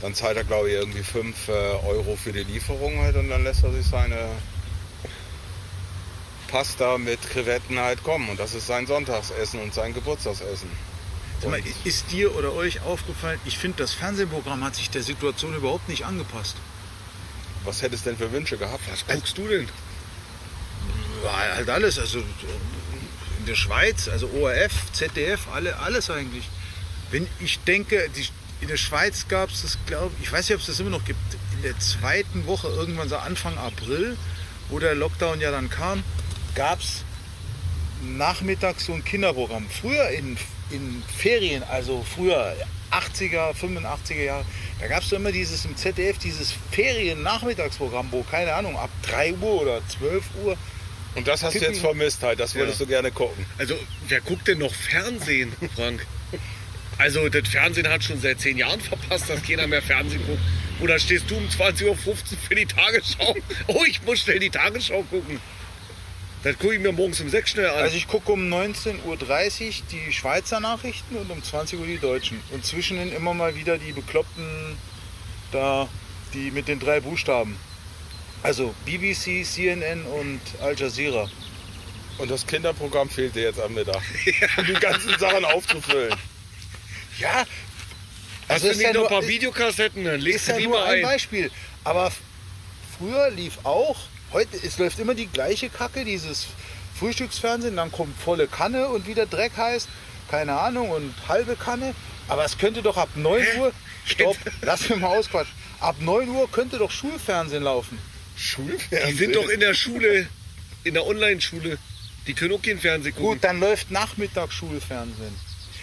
Dann 0.02 0.14
zahlt 0.14 0.38
er, 0.38 0.44
glaube 0.44 0.70
ich, 0.70 0.76
irgendwie 0.76 1.04
5 1.04 1.48
äh, 1.48 1.52
Euro 1.52 2.16
für 2.16 2.32
die 2.32 2.44
Lieferung 2.44 3.00
halt 3.02 3.16
und 3.16 3.30
dann 3.30 3.44
lässt 3.44 3.64
er 3.64 3.72
sich 3.74 3.86
seine 3.86 4.30
Pasta 6.48 6.98
mit 6.98 7.20
Krevetten 7.30 7.80
halt 7.80 8.04
kommen. 8.04 8.30
Und 8.30 8.40
das 8.40 8.54
ist 8.54 8.68
sein 8.68 8.88
Sonntagsessen 8.88 9.60
und 9.62 9.74
sein 9.74 9.94
Geburtstagsessen. 9.94 10.70
Mal, 11.46 11.62
ist 11.84 12.12
dir 12.12 12.36
oder 12.36 12.54
euch 12.54 12.82
aufgefallen, 12.82 13.40
ich 13.46 13.58
finde, 13.60 13.78
das 13.78 13.94
Fernsehprogramm 13.94 14.64
hat 14.64 14.76
sich 14.76 14.90
der 14.90 15.04
Situation 15.04 15.54
überhaupt 15.56 15.88
nicht 15.88 16.04
angepasst. 16.06 16.56
was 17.64 17.82
hättest 17.84 18.06
du 18.06 18.10
denn 18.10 18.18
für 18.18 18.32
Wünsche 18.32 18.58
gehabt? 18.58 18.82
Was 18.90 19.06
guckst 19.06 19.38
du 19.38 19.48
denn? 19.48 19.68
War 21.22 21.38
halt 21.38 21.70
alles. 21.70 22.00
Also 22.00 22.24
der 23.48 23.56
Schweiz, 23.56 24.08
also 24.08 24.30
ORF, 24.30 24.92
ZDF, 24.94 25.48
alle, 25.54 25.78
alles 25.80 26.10
eigentlich. 26.10 26.48
Wenn 27.12 27.28
ich 27.40 27.60
denke, 27.60 28.10
die, 28.16 28.28
in 28.62 28.68
der 28.68 28.78
Schweiz 28.78 29.28
gab 29.28 29.50
es 29.50 29.62
das, 29.62 29.78
glaube 29.86 30.14
ich, 30.22 30.32
weiß 30.32 30.50
nicht, 30.50 30.56
ob 30.56 30.62
es 30.62 30.68
das 30.68 30.80
immer 30.80 30.90
noch 30.90 31.06
gibt, 31.06 31.20
in 31.56 31.64
der 31.64 31.78
zweiten 31.80 32.46
Woche, 32.46 32.68
irgendwann 32.68 33.10
so 33.10 33.18
Anfang 33.18 33.58
April, 33.58 34.18
wo 34.70 34.80
der 34.80 34.96
Lockdown 34.96 35.40
ja 35.40 35.52
dann 35.52 35.70
kam, 35.70 36.04
gab 36.56 36.80
es 36.80 37.04
nachmittags 38.02 38.86
so 38.86 38.94
ein 38.94 39.04
Kinderprogramm. 39.04 39.68
Früher 39.70 40.10
in, 40.10 40.38
in 40.70 41.04
Ferien, 41.18 41.64
also 41.64 42.04
früher 42.04 42.56
80er, 42.92 43.54
85er 43.54 44.24
Jahre, 44.24 44.46
da 44.80 44.88
gab 44.88 45.04
es 45.04 45.12
immer 45.12 45.32
dieses 45.32 45.66
im 45.66 45.76
ZDF, 45.76 46.18
dieses 46.20 46.54
Ferien-Nachmittagsprogramm, 46.72 48.08
wo, 48.12 48.24
keine 48.24 48.54
Ahnung, 48.54 48.78
ab 48.78 48.90
3 49.04 49.34
Uhr 49.36 49.62
oder 49.62 49.82
12 49.88 50.24
Uhr. 50.44 50.58
Und 51.18 51.28
das 51.28 51.44
hast 51.44 51.56
du 51.56 51.60
Pippi- 51.60 51.72
jetzt 51.72 51.82
vermisst 51.82 52.24
halt, 52.24 52.40
das 52.40 52.56
würdest 52.56 52.80
Ja. 52.80 52.86
du 52.86 52.90
gerne 52.90 53.12
gucken. 53.12 53.46
Also, 53.58 53.76
wer 54.08 54.22
guckt 54.22 54.48
denn 54.48 54.60
noch 54.60 54.74
Fernsehen, 54.74 55.52
Frank? 55.76 56.06
Also, 57.00 57.28
das 57.30 57.48
Fernsehen 57.50 57.88
hat 57.90 58.04
schon 58.04 58.22
seit 58.22 58.40
zehn 58.40 58.58
Jahren 58.58 58.80
verpasst, 58.80 59.30
dass 59.30 59.44
keiner 59.44 59.68
mehr 59.68 59.82
Fernsehen 59.82 60.26
guckt. 60.26 60.40
Oder 60.80 60.98
stehst 61.00 61.30
du 61.30 61.36
um 61.38 61.48
20.15 61.50 61.86
Uhr 61.88 61.96
für 62.48 62.56
die 62.56 62.66
Tagesschau? 62.66 63.36
Oh, 63.68 63.84
ich 63.88 64.02
muss 64.04 64.20
schnell 64.20 64.40
die 64.40 64.50
Tagesschau 64.50 65.04
gucken. 65.04 65.40
Das 66.44 66.58
gucke 66.60 66.76
ich 66.76 66.80
mir 66.80 66.92
morgens 66.92 67.20
um 67.20 67.30
sechs 67.30 67.50
schnell 67.52 67.68
an. 67.68 67.76
Also 67.84 67.98
ich 67.98 68.08
gucke 68.08 68.32
um 68.32 68.42
19.30 68.48 69.04
Uhr 69.06 69.18
die 69.92 70.14
Schweizer 70.14 70.60
Nachrichten 70.60 71.16
und 71.18 71.30
um 71.32 71.44
20 71.44 71.80
Uhr 71.80 71.88
die 71.88 71.98
deutschen. 71.98 72.40
Und 72.52 72.64
zwischendrin 72.64 73.12
immer 73.12 73.34
mal 73.34 73.56
wieder 73.56 73.78
die 73.80 73.92
Bekloppten 73.92 74.46
da, 75.52 75.90
die 76.34 76.52
mit 76.52 76.68
den 76.68 76.80
drei 76.80 77.00
Buchstaben. 77.00 77.58
Also 78.48 78.74
BBC, 78.86 79.44
CNN 79.46 80.06
und 80.06 80.40
Al 80.62 80.74
Jazeera. 80.74 81.30
Und 82.18 82.32
das 82.32 82.48
Kinderprogramm 82.48 83.10
fehlt 83.10 83.36
dir 83.36 83.42
jetzt 83.42 83.60
am 83.60 83.74
Mittag. 83.74 84.02
Um 84.58 84.66
die 84.66 84.74
ganzen 84.74 85.20
Sachen 85.20 85.44
aufzufüllen. 85.44 86.16
Ja, 87.20 87.44
also 88.48 88.70
ist 88.70 88.78
nicht 88.78 88.86
ja, 88.86 88.94
noch 88.94 89.02
ein 89.02 89.02
nur, 89.02 89.20
paar 89.20 89.28
Videokassetten? 89.28 90.06
Dann 90.06 90.16
ist 90.16 90.24
legst 90.24 90.48
du 90.48 90.52
ja 90.54 90.58
die 90.60 90.64
nur 90.64 90.80
mal 90.80 90.86
ein 90.86 91.00
ein. 91.00 91.02
Beispiel. 91.02 91.52
Aber 91.84 92.10
früher 92.98 93.32
lief 93.32 93.58
auch, 93.66 93.98
heute, 94.32 94.56
es 94.66 94.78
läuft 94.78 94.98
immer 95.00 95.14
die 95.14 95.28
gleiche 95.28 95.68
Kacke, 95.68 96.06
dieses 96.06 96.48
Frühstücksfernsehen, 96.98 97.76
dann 97.76 97.92
kommt 97.92 98.18
volle 98.18 98.48
Kanne 98.48 98.88
und 98.88 99.08
wieder 99.08 99.26
Dreck 99.26 99.58
heißt, 99.58 99.90
keine 100.32 100.58
Ahnung, 100.58 100.92
und 100.92 101.14
halbe 101.28 101.58
Kanne. 101.58 101.94
Aber 102.30 102.46
es 102.46 102.58
könnte 102.58 102.82
doch 102.82 102.96
ab 102.96 103.10
9 103.16 103.46
Uhr, 103.60 103.74
stopp, 104.06 104.38
lass 104.62 104.88
mich 104.88 105.00
mal 105.00 105.18
ausquatschen, 105.18 105.54
ab 105.82 105.98
9 106.00 106.30
Uhr 106.30 106.50
könnte 106.50 106.78
doch 106.78 106.92
Schulfernsehen 106.92 107.64
laufen. 107.64 108.00
Schulfernsehen. 108.38 109.10
Die 109.10 109.16
sind 109.16 109.36
doch 109.36 109.50
in 109.50 109.60
der 109.60 109.74
Schule, 109.74 110.28
in 110.84 110.94
der 110.94 111.06
Online-Schule. 111.06 111.78
Die 112.28 112.34
können 112.34 112.54
auch 112.54 112.62
kein 112.62 112.80
Fernsehen 112.80 113.16
gucken. 113.16 113.30
Gut, 113.32 113.44
dann 113.44 113.60
läuft 113.60 113.90
Nachmittag 113.90 114.52
Schulfernsehen. 114.52 115.34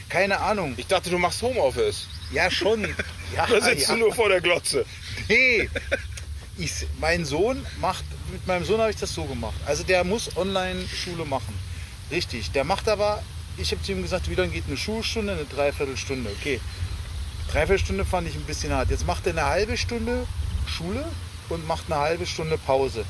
Keine 0.08 0.38
Ahnung. 0.40 0.74
Ich 0.76 0.86
dachte, 0.86 1.10
du 1.10 1.18
machst 1.18 1.42
Homeoffice. 1.42 2.06
Ja, 2.32 2.50
schon. 2.50 2.82
Ja, 3.34 3.46
Da 3.48 3.60
sitzt 3.60 3.88
ja. 3.88 3.94
du 3.94 4.00
nur 4.00 4.14
vor 4.14 4.28
der 4.28 4.40
Glotze. 4.40 4.84
Nee. 5.28 5.68
Ich, 6.56 6.70
mein 7.00 7.24
Sohn 7.24 7.66
macht, 7.80 8.04
mit 8.30 8.46
meinem 8.46 8.64
Sohn 8.64 8.80
habe 8.80 8.88
ich 8.88 8.96
das 8.96 9.12
so 9.12 9.24
gemacht. 9.24 9.56
Also 9.66 9.82
der 9.82 10.04
muss 10.04 10.36
Online-Schule 10.36 11.24
machen. 11.24 11.52
Richtig. 12.12 12.52
Der 12.52 12.62
macht 12.62 12.88
aber, 12.88 13.24
ich 13.56 13.72
habe 13.72 13.82
zu 13.82 13.90
ihm 13.90 14.02
gesagt, 14.02 14.30
wie 14.30 14.36
lange 14.36 14.52
geht 14.52 14.62
eine 14.68 14.76
Schulstunde? 14.76 15.32
Eine 15.32 15.46
Dreiviertelstunde. 15.46 16.30
Okay. 16.40 16.60
Dreiviertelstunde 17.50 18.04
fand 18.04 18.28
ich 18.28 18.36
ein 18.36 18.44
bisschen 18.44 18.72
hart. 18.72 18.88
Jetzt 18.90 19.04
macht 19.04 19.26
er 19.26 19.32
eine 19.32 19.46
halbe 19.46 19.76
Stunde 19.76 20.28
Schule 20.68 21.04
und 21.48 21.66
macht 21.66 21.84
eine 21.86 22.00
halbe 22.00 22.26
Stunde 22.26 22.58
Pause. 22.58 23.04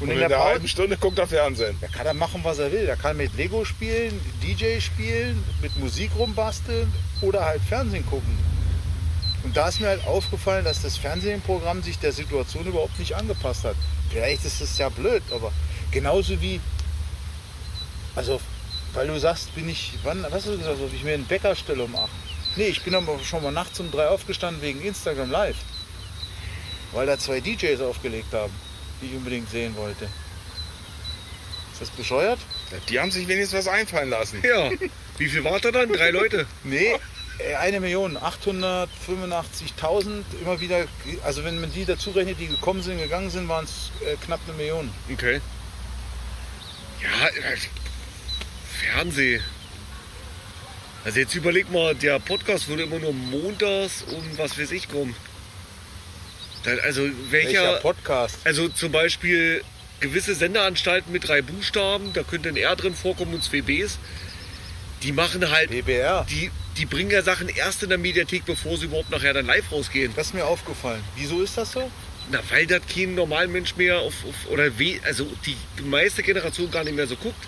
Und, 0.00 0.08
Und 0.08 0.14
in 0.14 0.20
der 0.20 0.28
der 0.28 0.44
halben 0.44 0.68
Stunde 0.68 0.96
guckt 0.96 1.18
er 1.18 1.26
Fernsehen. 1.26 1.76
da 1.80 1.88
kann 1.88 2.06
er 2.06 2.14
machen, 2.14 2.40
was 2.44 2.58
er 2.60 2.70
will. 2.70 2.86
Er 2.86 2.96
kann 2.96 3.16
mit 3.16 3.36
Lego 3.36 3.64
spielen, 3.64 4.20
DJ 4.42 4.78
spielen, 4.80 5.42
mit 5.60 5.76
Musik 5.78 6.12
rumbasteln 6.16 6.92
oder 7.20 7.44
halt 7.44 7.60
Fernsehen 7.62 8.06
gucken. 8.06 8.38
Und 9.42 9.56
da 9.56 9.68
ist 9.68 9.80
mir 9.80 9.88
halt 9.88 10.06
aufgefallen, 10.06 10.64
dass 10.64 10.82
das 10.82 10.96
Fernsehprogramm 10.96 11.82
sich 11.82 11.98
der 11.98 12.12
Situation 12.12 12.66
überhaupt 12.66 12.98
nicht 12.98 13.14
angepasst 13.16 13.64
hat. 13.64 13.76
Vielleicht 14.10 14.44
ist 14.44 14.60
es 14.60 14.78
ja 14.78 14.88
blöd, 14.88 15.22
aber 15.32 15.52
genauso 15.90 16.40
wie, 16.40 16.60
also, 18.14 18.40
weil 18.94 19.06
du 19.06 19.18
sagst, 19.18 19.54
bin 19.54 19.68
ich, 19.68 19.94
wann, 20.02 20.22
was 20.22 20.32
hast 20.32 20.46
du 20.46 20.58
gesagt, 20.58 20.78
ob 20.80 20.92
ich 20.92 21.02
mir 21.02 21.14
einen 21.14 21.28
Wecker 21.28 21.54
stelle 21.56 21.84
um 21.84 21.94
8? 21.96 22.08
Nee, 22.56 22.68
ich 22.68 22.82
bin 22.82 22.94
aber 22.94 23.18
schon 23.22 23.42
mal 23.42 23.52
nachts 23.52 23.78
um 23.80 23.90
3 23.90 24.08
aufgestanden 24.08 24.62
wegen 24.62 24.82
Instagram 24.82 25.30
Live. 25.30 25.56
Weil 26.92 27.06
da 27.06 27.18
zwei 27.18 27.40
DJs 27.40 27.80
aufgelegt 27.80 28.32
haben, 28.32 28.52
die 29.00 29.06
ich 29.06 29.14
unbedingt 29.14 29.50
sehen 29.50 29.76
wollte. 29.76 30.04
Ist 31.72 31.82
das 31.82 31.90
bescheuert? 31.90 32.38
Die 32.88 32.98
haben 32.98 33.10
sich 33.10 33.28
wenigstens 33.28 33.66
was 33.66 33.68
einfallen 33.68 34.10
lassen. 34.10 34.42
Ja. 34.42 34.70
Wie 35.18 35.28
viel 35.28 35.44
war 35.44 35.60
da 35.60 35.70
dann? 35.70 35.92
Drei 35.92 36.10
Leute? 36.10 36.46
Nee, 36.64 36.96
äh, 37.38 37.54
eine 37.54 37.80
Million, 37.80 38.18
885.000 38.18 40.24
immer 40.40 40.60
wieder, 40.60 40.86
also 41.24 41.44
wenn 41.44 41.60
man 41.60 41.72
die 41.72 41.84
dazu 41.84 42.10
rechnet, 42.10 42.40
die 42.40 42.48
gekommen 42.48 42.82
sind, 42.82 42.98
gegangen 42.98 43.30
sind, 43.30 43.48
waren 43.48 43.64
es 43.64 43.92
äh, 44.04 44.16
knapp 44.24 44.40
eine 44.46 44.56
Million. 44.56 44.90
Okay. 45.12 45.40
Ja, 47.00 47.28
äh, 47.28 47.56
Fernseh. 48.80 49.40
Also 51.04 51.20
jetzt 51.20 51.34
überleg 51.34 51.70
mal, 51.70 51.94
der 51.94 52.18
Podcast 52.18 52.68
würde 52.68 52.82
immer 52.82 52.98
nur 52.98 53.12
montags 53.12 54.02
um 54.02 54.22
was 54.36 54.58
weiß 54.58 54.72
ich 54.72 54.88
kommen. 54.88 55.14
Also 56.82 57.02
welcher, 57.30 57.62
Welcher 57.62 57.76
Podcast? 57.80 58.38
also 58.44 58.68
zum 58.68 58.92
Beispiel 58.92 59.62
gewisse 60.00 60.34
Sendeanstalten 60.34 61.12
mit 61.12 61.26
drei 61.26 61.42
Buchstaben, 61.42 62.12
da 62.12 62.22
könnte 62.22 62.48
ein 62.48 62.56
R 62.56 62.76
drin 62.76 62.94
vorkommen 62.94 63.34
und 63.34 63.42
zwei 63.42 63.62
Bs. 63.62 63.98
Die 65.02 65.12
machen 65.12 65.48
halt, 65.50 65.70
BBR. 65.70 66.26
die, 66.28 66.50
die 66.76 66.86
bringen 66.86 67.10
ja 67.10 67.22
Sachen 67.22 67.48
erst 67.48 67.82
in 67.82 67.88
der 67.88 67.98
Mediathek, 67.98 68.44
bevor 68.44 68.76
sie 68.76 68.86
überhaupt 68.86 69.10
nachher 69.10 69.32
dann 69.32 69.46
live 69.46 69.70
rausgehen. 69.70 70.12
Das 70.16 70.28
ist 70.28 70.34
mir 70.34 70.44
aufgefallen. 70.44 71.02
Wieso 71.16 71.40
ist 71.42 71.56
das 71.56 71.72
so? 71.72 71.90
Na, 72.30 72.40
weil 72.50 72.66
das 72.66 72.82
kein 72.92 73.14
Normalmensch 73.14 73.76
mehr 73.76 73.98
auf, 74.00 74.14
auf 74.28 74.50
oder 74.50 74.78
we, 74.78 75.00
also 75.04 75.26
die 75.46 75.56
meiste 75.84 76.22
Generation 76.22 76.70
gar 76.70 76.84
nicht 76.84 76.94
mehr 76.96 77.06
so 77.06 77.16
guckt. 77.16 77.46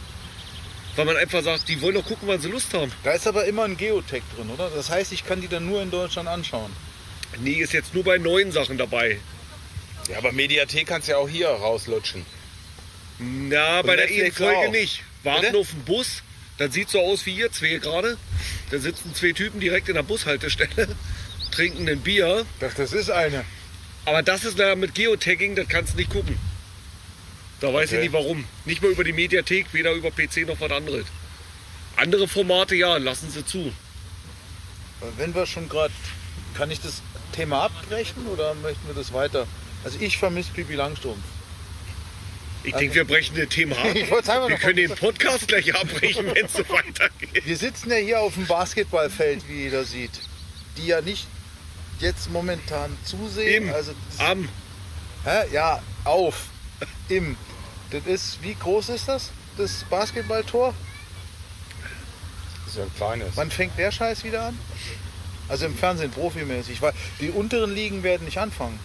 Weil 0.97 1.05
man 1.05 1.17
einfach 1.17 1.43
sagt, 1.43 1.69
die 1.69 1.81
wollen 1.83 1.95
doch 1.95 2.05
gucken, 2.05 2.27
wann 2.27 2.41
sie 2.41 2.49
Lust 2.49 2.73
haben. 2.75 2.91
Da 3.05 3.13
ist 3.13 3.27
aber 3.27 3.45
immer 3.45 3.65
ein 3.65 3.77
Geotech 3.77 4.23
drin, 4.37 4.51
oder? 4.51 4.71
Das 4.75 4.91
heißt, 4.91 5.13
ich 5.13 5.25
kann 5.25 5.41
die 5.41 5.49
dann 5.49 5.67
nur 5.67 5.83
in 5.83 5.91
Deutschland 5.91 6.29
anschauen. 6.29 6.73
Nee, 7.39 7.55
ist 7.55 7.73
jetzt 7.73 7.95
nur 7.95 8.05
bei 8.05 8.19
neuen 8.19 8.53
Sachen 8.53 8.77
dabei. 8.79 9.19
Ja, 10.09 10.19
aber 10.19 10.33
Mediathek 10.33 10.87
kannst 10.89 11.09
du 11.09 11.13
ja 11.13 11.19
auch 11.19 11.29
hier 11.29 11.49
rauslutschen. 11.49 12.27
Na, 13.19 13.83
bei 13.83 13.97
der 13.97 14.07
Netflix 14.07 14.37
Folge 14.39 14.57
auch. 14.59 14.71
nicht. 14.71 15.03
Warten 15.23 15.43
Bitte? 15.43 15.59
auf 15.59 15.71
den 15.71 15.85
Bus. 15.85 16.23
Das 16.59 16.73
sieht 16.75 16.91
so 16.91 17.01
aus 17.01 17.25
wie 17.27 17.35
hier 17.35 17.53
zwei 17.53 17.77
gerade. 17.79 18.19
Da 18.71 18.79
sitzen 18.79 19.15
zwei 19.15 19.33
Typen 19.33 19.61
direkt 19.61 19.89
in 19.89 19.95
der 19.95 20.03
Bushaltestelle, 20.03 20.89
trinken 21.53 21.89
ein 21.89 22.01
Bier. 22.01 22.45
Das, 22.61 22.75
das 22.75 22.93
ist 22.93 23.11
eine. 23.11 23.45
Aber 24.05 24.23
das 24.23 24.45
ist 24.45 24.59
da 24.59 24.75
mit 24.75 24.95
Geotagging, 24.95 25.55
das 25.57 25.69
kannst 25.69 25.93
du 25.95 25.99
nicht 25.99 26.11
gucken. 26.11 26.39
Da 27.61 27.73
weiß 27.73 27.91
ich 27.93 27.97
Okay. 27.99 28.05
nicht 28.05 28.13
warum. 28.13 28.45
Nicht 28.65 28.83
mal 28.83 28.91
über 28.91 29.05
die 29.05 29.13
Mediathek, 29.13 29.67
weder 29.73 29.93
über 29.93 30.11
PC 30.11 30.47
noch 30.47 30.61
was 30.61 30.71
anderes. 30.73 31.07
Andere 31.97 32.27
Formate, 32.27 32.75
ja, 32.75 32.97
lassen 32.97 33.31
sie 33.31 33.45
zu. 33.45 33.73
Wenn 35.19 35.35
wir 35.35 35.47
schon 35.47 35.69
gerade, 35.69 35.93
kann 36.55 36.71
ich 36.71 36.81
das 36.81 37.03
Thema 37.41 37.63
abbrechen 37.63 38.27
oder 38.27 38.55
möchten 38.57 38.87
wir 38.87 38.95
das 38.95 39.15
weiter? 39.15 39.47
Also 39.83 39.99
ich 39.99 40.19
vermisse 40.19 40.53
Pipi 40.53 40.75
Langstrumpf. 40.75 41.25
Ich 42.63 42.75
denke, 42.75 42.95
wir 42.97 43.07
brechen 43.07 43.35
das 43.35 43.49
Thema 43.49 43.75
ab. 43.79 43.85
Wir 43.95 44.49
noch 44.51 44.61
können 44.61 44.77
den 44.77 44.95
Podcast 44.95 45.49
gleich 45.49 45.75
abbrechen, 45.75 46.27
wenn 46.35 46.45
es 46.45 46.53
so 46.53 46.69
weitergeht. 46.69 47.47
Wir 47.47 47.57
sitzen 47.57 47.89
ja 47.89 47.97
hier 47.97 48.21
auf 48.21 48.35
dem 48.35 48.47
Basketballfeld, 48.47 49.49
wie 49.49 49.63
jeder 49.63 49.85
sieht. 49.85 50.11
Die 50.77 50.89
ja 50.89 51.01
nicht 51.01 51.27
jetzt 52.01 52.31
momentan 52.31 52.95
zusehen. 53.05 53.69
Im, 53.69 53.75
Also, 53.75 53.93
am, 54.19 54.47
hä? 55.25 55.45
Ja, 55.51 55.83
auf. 56.05 56.49
Im. 57.09 57.39
Das 57.91 58.05
ist, 58.05 58.43
wie 58.43 58.55
groß 58.55 58.91
ist 58.91 59.09
das? 59.09 59.31
Das 59.57 59.85
Basketballtor? 59.89 60.75
Das 62.67 62.75
ist 62.75 62.77
ja 62.77 62.85
ein 62.85 62.95
kleines. 62.95 63.37
Wann 63.37 63.51
fängt 63.51 63.79
der 63.79 63.91
Scheiß 63.91 64.23
wieder 64.25 64.49
an? 64.49 64.59
Also 65.51 65.67
im 65.67 65.77
Fernsehen 65.77 66.11
profimäßig, 66.13 66.81
weil 66.81 66.93
die 67.21 67.31
unteren 67.31 67.75
Ligen 67.75 68.03
werden 68.03 68.25
nicht 68.25 68.39
anfangen. 68.39 68.79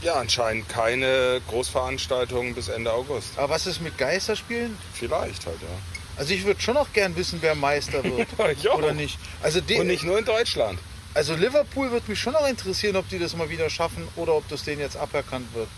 Ja, 0.00 0.14
anscheinend 0.14 0.68
keine 0.68 1.40
Großveranstaltungen 1.48 2.54
bis 2.54 2.68
Ende 2.68 2.92
August. 2.92 3.36
Aber 3.36 3.50
was 3.50 3.66
ist 3.66 3.80
mit 3.82 3.98
Geisterspielen? 3.98 4.78
Vielleicht 4.94 5.44
halt, 5.44 5.60
ja. 5.60 5.68
Also 6.16 6.32
ich 6.34 6.44
würde 6.44 6.60
schon 6.60 6.76
auch 6.76 6.92
gern 6.92 7.16
wissen, 7.16 7.38
wer 7.42 7.54
Meister 7.56 8.02
wird. 8.04 8.28
Ja. 8.62 8.74
Oder 8.74 8.94
nicht. 8.94 9.18
Also, 9.42 9.60
Und 9.76 9.86
nicht 9.88 10.04
nur 10.04 10.18
in 10.18 10.24
Deutschland. 10.24 10.78
also 11.14 11.34
Liverpool 11.34 11.90
würde 11.90 12.08
mich 12.08 12.20
schon 12.20 12.32
noch 12.32 12.46
interessieren, 12.48 12.94
ob 12.96 13.08
die 13.08 13.18
das 13.18 13.36
mal 13.36 13.50
wieder 13.50 13.68
schaffen 13.70 14.06
oder 14.16 14.34
ob 14.34 14.48
das 14.48 14.62
denen 14.62 14.80
jetzt 14.80 14.96
aberkannt 14.96 15.52
wird. 15.54 15.68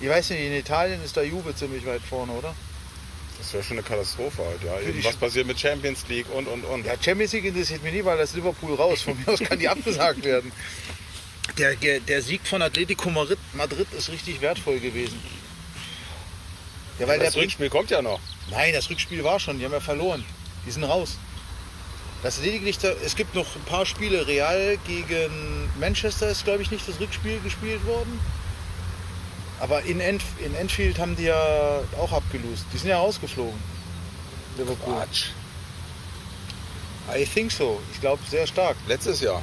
Ich 0.00 0.08
weiß 0.08 0.30
nicht, 0.30 0.40
in 0.40 0.52
Italien 0.54 1.02
ist 1.04 1.16
da 1.16 1.22
Juve 1.22 1.54
ziemlich 1.54 1.84
weit 1.86 2.02
vorne, 2.02 2.32
oder? 2.32 2.54
Das 3.38 3.52
wäre 3.52 3.62
schon 3.62 3.78
eine 3.78 3.86
Katastrophe 3.86 4.42
halt, 4.44 4.62
ja. 4.62 4.90
Die 4.90 5.04
Was 5.04 5.16
passiert 5.16 5.46
mit 5.46 5.58
Champions 5.60 6.06
League 6.08 6.26
und 6.32 6.46
und 6.48 6.64
und. 6.64 6.86
Ja, 6.86 6.94
Champions 7.00 7.32
League 7.32 7.44
interessiert 7.44 7.82
mich 7.82 7.92
nie, 7.92 8.04
weil 8.04 8.18
das 8.18 8.34
Liverpool 8.34 8.74
raus. 8.74 9.02
Von 9.02 9.18
mir 9.18 9.32
aus 9.32 9.40
kann 9.40 9.58
die 9.58 9.68
abgesagt 9.68 10.24
werden. 10.24 10.52
Der, 11.58 11.74
der, 11.76 12.00
der 12.00 12.22
Sieg 12.22 12.46
von 12.46 12.60
Atletico 12.62 13.08
Madrid, 13.10 13.38
Madrid 13.54 13.86
ist 13.96 14.10
richtig 14.10 14.40
wertvoll 14.40 14.80
gewesen. 14.80 15.20
Ja, 16.98 17.06
weil 17.06 17.18
das 17.18 17.32
der 17.32 17.40
bringt, 17.40 17.52
Rückspiel 17.52 17.70
kommt 17.70 17.90
ja 17.90 18.02
noch. 18.02 18.20
Nein, 18.50 18.72
das 18.72 18.90
Rückspiel 18.90 19.22
war 19.22 19.38
schon, 19.38 19.58
die 19.58 19.64
haben 19.64 19.72
ja 19.72 19.80
verloren. 19.80 20.24
Die 20.66 20.70
sind 20.70 20.84
raus. 20.84 21.18
Das 22.22 22.38
ist 22.38 22.44
lediglich, 22.44 22.78
es 23.04 23.14
gibt 23.14 23.34
noch 23.34 23.54
ein 23.54 23.62
paar 23.62 23.86
Spiele. 23.86 24.26
Real 24.26 24.78
gegen 24.86 25.70
Manchester 25.78 26.28
ist, 26.30 26.44
glaube 26.44 26.62
ich, 26.62 26.70
nicht 26.70 26.88
das 26.88 26.98
Rückspiel 26.98 27.38
gespielt 27.40 27.84
worden. 27.86 28.18
Aber 29.60 29.82
in, 29.82 30.00
Enf 30.00 30.24
in 30.44 30.54
Enfield 30.54 30.98
haben 30.98 31.16
die 31.16 31.24
ja 31.24 31.80
auch 31.98 32.12
abgelost. 32.12 32.66
Die 32.72 32.78
sind 32.78 32.90
ja 32.90 32.98
rausgeflogen. 32.98 33.58
Liverpool. 34.58 34.94
Quatsch. 34.94 35.26
I 37.14 37.24
think 37.24 37.52
so. 37.52 37.80
Ich 37.92 38.00
glaube 38.00 38.20
sehr 38.28 38.46
stark. 38.46 38.76
Letztes 38.86 39.20
Jahr. 39.20 39.42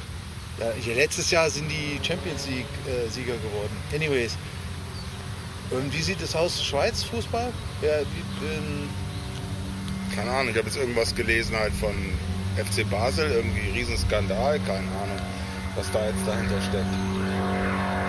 Ja, 0.58 0.94
letztes 0.94 1.30
Jahr 1.30 1.50
sind 1.50 1.68
die 1.68 1.98
Champions 2.06 2.46
League 2.46 2.66
äh, 2.86 3.10
Sieger 3.10 3.34
geworden. 3.34 3.76
Anyways. 3.92 4.36
Und 5.70 5.92
wie 5.92 6.02
sieht 6.02 6.20
es 6.20 6.36
aus? 6.36 6.62
Schweiz 6.62 7.02
Fußball? 7.04 7.52
Ja, 7.82 8.00
wie, 8.00 8.48
Keine 10.14 10.30
Ahnung, 10.30 10.52
ich 10.52 10.56
habe 10.56 10.68
jetzt 10.68 10.76
irgendwas 10.76 11.14
gelesen 11.14 11.56
halt 11.56 11.72
von 11.74 11.94
FC 12.56 12.88
Basel, 12.88 13.30
irgendwie 13.30 13.70
Riesenskandal, 13.70 14.60
keine 14.60 14.78
Ahnung, 14.78 15.18
was 15.74 15.90
da 15.90 16.06
jetzt 16.06 16.24
dahinter 16.24 16.62
steckt. 16.62 16.86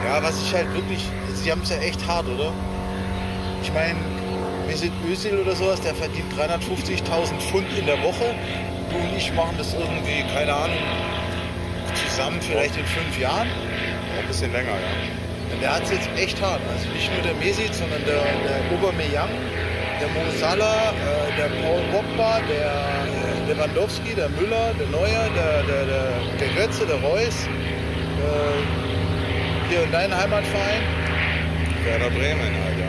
ja, 0.05 0.21
was 0.21 0.39
ich 0.39 0.53
halt 0.53 0.71
wirklich. 0.73 1.09
Sie 1.45 1.51
haben 1.51 1.61
es 1.61 1.69
ja 1.69 1.77
echt 1.77 2.07
hart, 2.07 2.25
oder? 2.25 2.51
Ich 3.61 3.71
meine, 3.71 3.99
Mesut 4.65 4.89
Özil 5.07 5.37
oder 5.37 5.55
sowas, 5.55 5.79
der 5.79 5.93
verdient 5.93 6.25
350.000 6.33 7.39
Pfund 7.39 7.67
in 7.77 7.85
der 7.85 8.01
Woche. 8.01 8.33
Du 8.89 8.97
und 8.97 9.15
ich 9.15 9.31
machen 9.31 9.53
das 9.55 9.75
irgendwie, 9.75 10.25
keine 10.33 10.51
Ahnung, 10.51 10.79
zusammen 11.93 12.41
vielleicht 12.41 12.75
in 12.77 12.85
fünf 12.87 13.19
Jahren. 13.19 13.47
Auch 13.47 14.21
ein 14.23 14.27
bisschen 14.27 14.51
länger, 14.53 14.71
ja. 14.71 15.53
Und 15.53 15.61
Der 15.61 15.75
hat 15.75 15.83
es 15.83 15.91
jetzt 15.91 16.09
echt 16.17 16.41
hart. 16.41 16.61
Also 16.73 16.89
nicht 16.89 17.13
nur 17.13 17.21
der 17.21 17.35
Mesut, 17.35 17.75
sondern 17.75 18.03
der, 18.05 18.23
der 18.23 18.57
Aubameyang, 18.73 19.29
der 20.01 20.07
Mo 20.17 20.25
Salah, 20.39 20.93
äh, 20.97 21.37
der 21.37 21.49
Paul 21.61 21.81
Pogba, 21.91 22.39
der 22.49 22.73
äh, 22.73 23.53
Lewandowski, 23.53 24.15
der 24.15 24.29
Müller, 24.29 24.73
der 24.79 24.87
Neuer, 24.87 25.29
der, 25.35 25.61
der, 25.61 25.85
der, 25.85 26.09
der 26.39 26.49
Götze, 26.57 26.87
der 26.87 26.99
Reus. 27.01 27.45
Äh, 27.45 28.85
hier 29.69 29.83
in 29.83 29.91
deinem 29.91 30.15
Heimatverein, 30.15 31.04
Werder 31.85 32.09
Bremen 32.09 32.53
ja. 32.79 32.87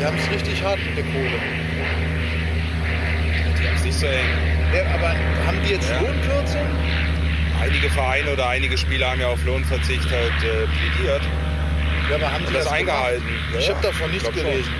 die 0.00 0.04
haben 0.04 0.16
es 0.18 0.30
richtig 0.30 0.62
hart 0.62 0.78
mit 0.86 0.96
der 0.96 1.04
Kohle. 1.04 1.38
Die 3.60 3.66
haben 3.66 3.76
es 3.76 3.84
nicht 3.84 3.98
so 3.98 4.06
eng. 4.06 4.24
Ja, 4.74 4.82
aber 4.94 5.08
haben 5.46 5.58
die 5.66 5.72
jetzt 5.74 5.88
Ja. 5.90 6.00
Lohnkürzung? 6.00 6.66
Einige 7.60 7.90
Vereine 7.90 8.32
oder 8.32 8.48
einige 8.48 8.78
Spieler 8.78 9.10
haben 9.10 9.20
ja 9.20 9.28
auf 9.28 9.44
Lohnverzicht 9.44 10.08
halt 10.10 10.32
äh, 10.44 10.66
plädiert. 10.66 11.22
Ja, 12.08 12.16
aber 12.16 12.32
haben 12.32 12.44
die 12.48 12.52
das 12.54 12.64
das 12.64 12.72
eingehalten. 12.72 13.24
Ja, 13.52 13.58
Ich 13.60 13.68
habe 13.68 13.80
davon 13.82 14.10
nichts 14.10 14.26
Ich 14.28 14.32
glaub 14.32 14.44
schon. 14.44 14.52
gelesen. 14.52 14.72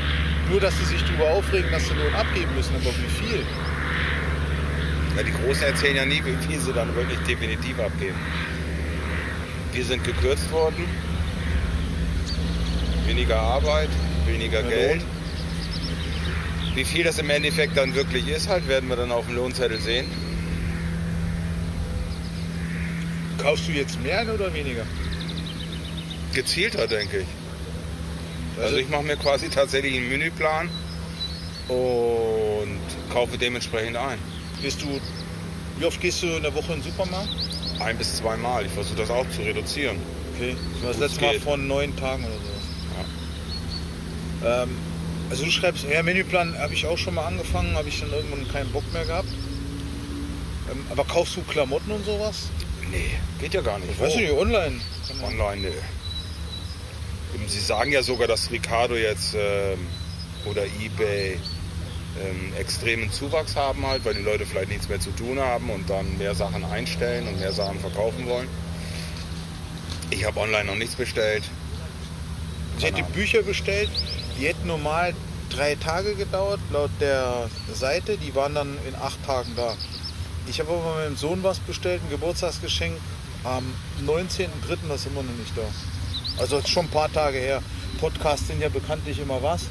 Nur, 0.51 0.61
dass 0.61 0.79
sie 0.79 0.85
sich 0.85 1.03
darüber 1.05 1.31
aufregen, 1.33 1.71
dass 1.71 1.87
sie 1.89 1.95
Lohn 1.95 2.15
abgeben 2.15 2.55
müssen. 2.57 2.75
Aber 2.77 2.87
wie 2.87 3.25
viel? 3.27 3.43
Ja, 5.17 5.23
die 5.25 5.33
Großen 5.33 5.63
erzählen 5.65 5.97
ja 5.97 6.05
nie, 6.07 6.23
wie 6.25 6.37
viel 6.47 6.59
sie 6.61 6.73
dann 6.73 6.95
wirklich 6.95 7.19
definitiv 7.27 7.79
abgeben. 7.81 8.17
Wir 9.73 9.85
sind 9.85 10.05
gekürzt 10.05 10.51
worden. 10.53 10.85
Weniger 13.09 13.41
Arbeit, 13.41 13.88
weniger 14.27 14.61
Ja, 14.61 14.69
Geld. 14.69 15.00
Lohn. 15.00 15.11
Wie 16.75 16.85
viel 16.85 17.05
das 17.05 17.19
im 17.19 17.31
Endeffekt 17.31 17.75
dann 17.77 17.95
wirklich 17.95 18.29
ist, 18.29 18.49
halt, 18.49 18.69
werden 18.69 18.88
wir 18.91 18.97
dann 18.97 19.11
auf 19.11 19.25
dem 19.25 19.37
Lohnzettel 19.37 19.81
sehen. 19.81 20.07
Kaufst 23.39 23.67
du 23.67 23.73
jetzt 23.73 23.99
mehr 24.02 24.23
oder 24.32 24.52
weniger? 24.52 24.85
Gezielter, 26.35 26.87
denke 26.87 27.21
ich. 27.21 28.63
Also 28.63 28.76
ich 28.76 28.89
mache 28.91 29.04
mir 29.04 29.17
quasi 29.17 29.49
tatsächlich 29.49 29.97
einen 29.97 30.11
Menüplan 30.11 30.69
und 31.69 32.78
kaufe 33.11 33.39
dementsprechend 33.39 33.97
ein. 33.97 34.19
Gehst 34.61 34.82
du, 34.82 35.00
wie 35.78 35.85
oft 35.87 36.00
gehst 36.00 36.23
du 36.23 36.26
in 36.26 36.43
der 36.43 36.54
Woche 36.54 36.75
in 36.75 36.82
den 36.82 36.91
Supermarkt? 36.91 37.28
Ein 37.80 37.97
bis 37.97 38.17
zweimal. 38.17 38.67
Ich 38.67 38.73
versuche 38.73 38.97
das 38.97 39.11
auch 39.11 39.28
zu 39.30 39.41
reduzieren. 39.43 39.97
Okay. 40.35 40.56
Das 40.75 40.82
war 40.82 40.91
das 40.91 41.00
letzte 41.00 41.25
Mal 41.25 41.41
vor 41.41 41.56
neun 41.56 41.97
Tagen 41.97 42.25
oder 42.25 42.35
sowas. 42.35 42.57
Ähm, 44.45 44.77
also 45.31 45.45
du 45.45 45.51
schreibst, 45.51 45.85
ja, 45.85 46.03
Menüplan 46.03 46.57
habe 46.59 46.75
ich 46.75 46.87
auch 46.87 46.97
schon 46.97 47.15
mal 47.15 47.27
angefangen, 47.27 47.75
habe 47.77 47.89
ich 47.89 48.01
dann 48.01 48.11
irgendwann 48.13 48.49
keinen 48.49 48.71
Bock 48.73 48.85
mehr 48.93 49.05
gehabt. 49.05 49.29
Ähm, 50.71 50.85
aber 50.91 51.05
kaufst 51.05 51.37
du 51.37 51.43
Klamotten 51.43 51.91
und 51.91 52.05
sowas? 52.05 52.49
Nee, 52.91 53.11
geht 53.41 53.55
ja 53.55 53.61
gar 53.61 53.79
nicht. 53.79 53.93
Ich 53.93 54.01
weiß 54.01 54.17
nicht, 54.17 54.33
online. 54.33 54.81
Online, 55.23 55.61
nee. 55.61 55.73
Sie 57.47 57.61
sagen 57.61 57.93
ja 57.93 58.03
sogar, 58.03 58.27
dass 58.27 58.51
Ricardo 58.51 58.95
jetzt 58.95 59.35
ähm, 59.35 59.87
oder 60.47 60.65
eBay 60.65 61.39
ähm, 62.21 62.53
extremen 62.59 63.13
Zuwachs 63.13 63.55
haben 63.55 63.87
halt, 63.87 64.05
weil 64.05 64.15
die 64.15 64.23
Leute 64.23 64.47
vielleicht 64.47 64.71
nichts 64.71 64.89
mehr 64.89 65.01
zu 65.01 65.11
tun 65.11 65.39
haben 65.39 65.71
und 65.71 65.89
dann 65.89 66.17
mehr 66.19 66.35
Sachen 66.35 66.65
einstellen 66.65 67.29
und 67.29 67.39
mehr 67.39 67.53
Sachen 67.53 67.79
verkaufen 67.81 68.27
wollen. 68.27 68.49
Ich 70.11 70.25
habe 70.25 70.41
online 70.41 70.65
noch 70.65 70.75
nichts 70.75 70.95
bestellt. 70.95 71.45
Ich 72.79 72.85
hätte 72.85 73.03
Bücher 73.03 73.43
bestellt, 73.43 73.91
die 74.39 74.47
hätten 74.47 74.67
normal 74.67 75.15
drei 75.51 75.75
Tage 75.75 76.15
gedauert, 76.15 76.61
laut 76.73 76.91
der 77.01 77.49
Seite. 77.73 78.17
Die 78.19 78.35
waren 78.35 78.55
dann 78.55 78.77
in 78.87 78.95
acht 78.97 79.25
Tagen 79.25 79.53
da. 79.57 79.75
Ich 80.47 80.61
habe 80.61 80.71
aber 80.71 80.95
meinem 80.97 81.17
Sohn 81.17 81.43
was 81.43 81.59
bestellt, 81.59 82.01
ein 82.05 82.11
Geburtstagsgeschenk. 82.11 82.95
Am 83.45 83.65
19.03. 84.07 84.49
das 84.89 85.01
ist 85.01 85.07
immer 85.07 85.23
noch 85.23 85.33
nicht 85.39 85.57
da. 85.57 85.63
Also 86.41 86.61
schon 86.67 86.87
ein 86.87 86.91
paar 86.91 87.13
Tage 87.13 87.39
her. 87.39 87.63
Podcasts 88.01 88.47
sind 88.47 88.61
ja 88.61 88.69
bekanntlich 88.69 89.19
immer 89.19 89.43
was. 89.43 89.63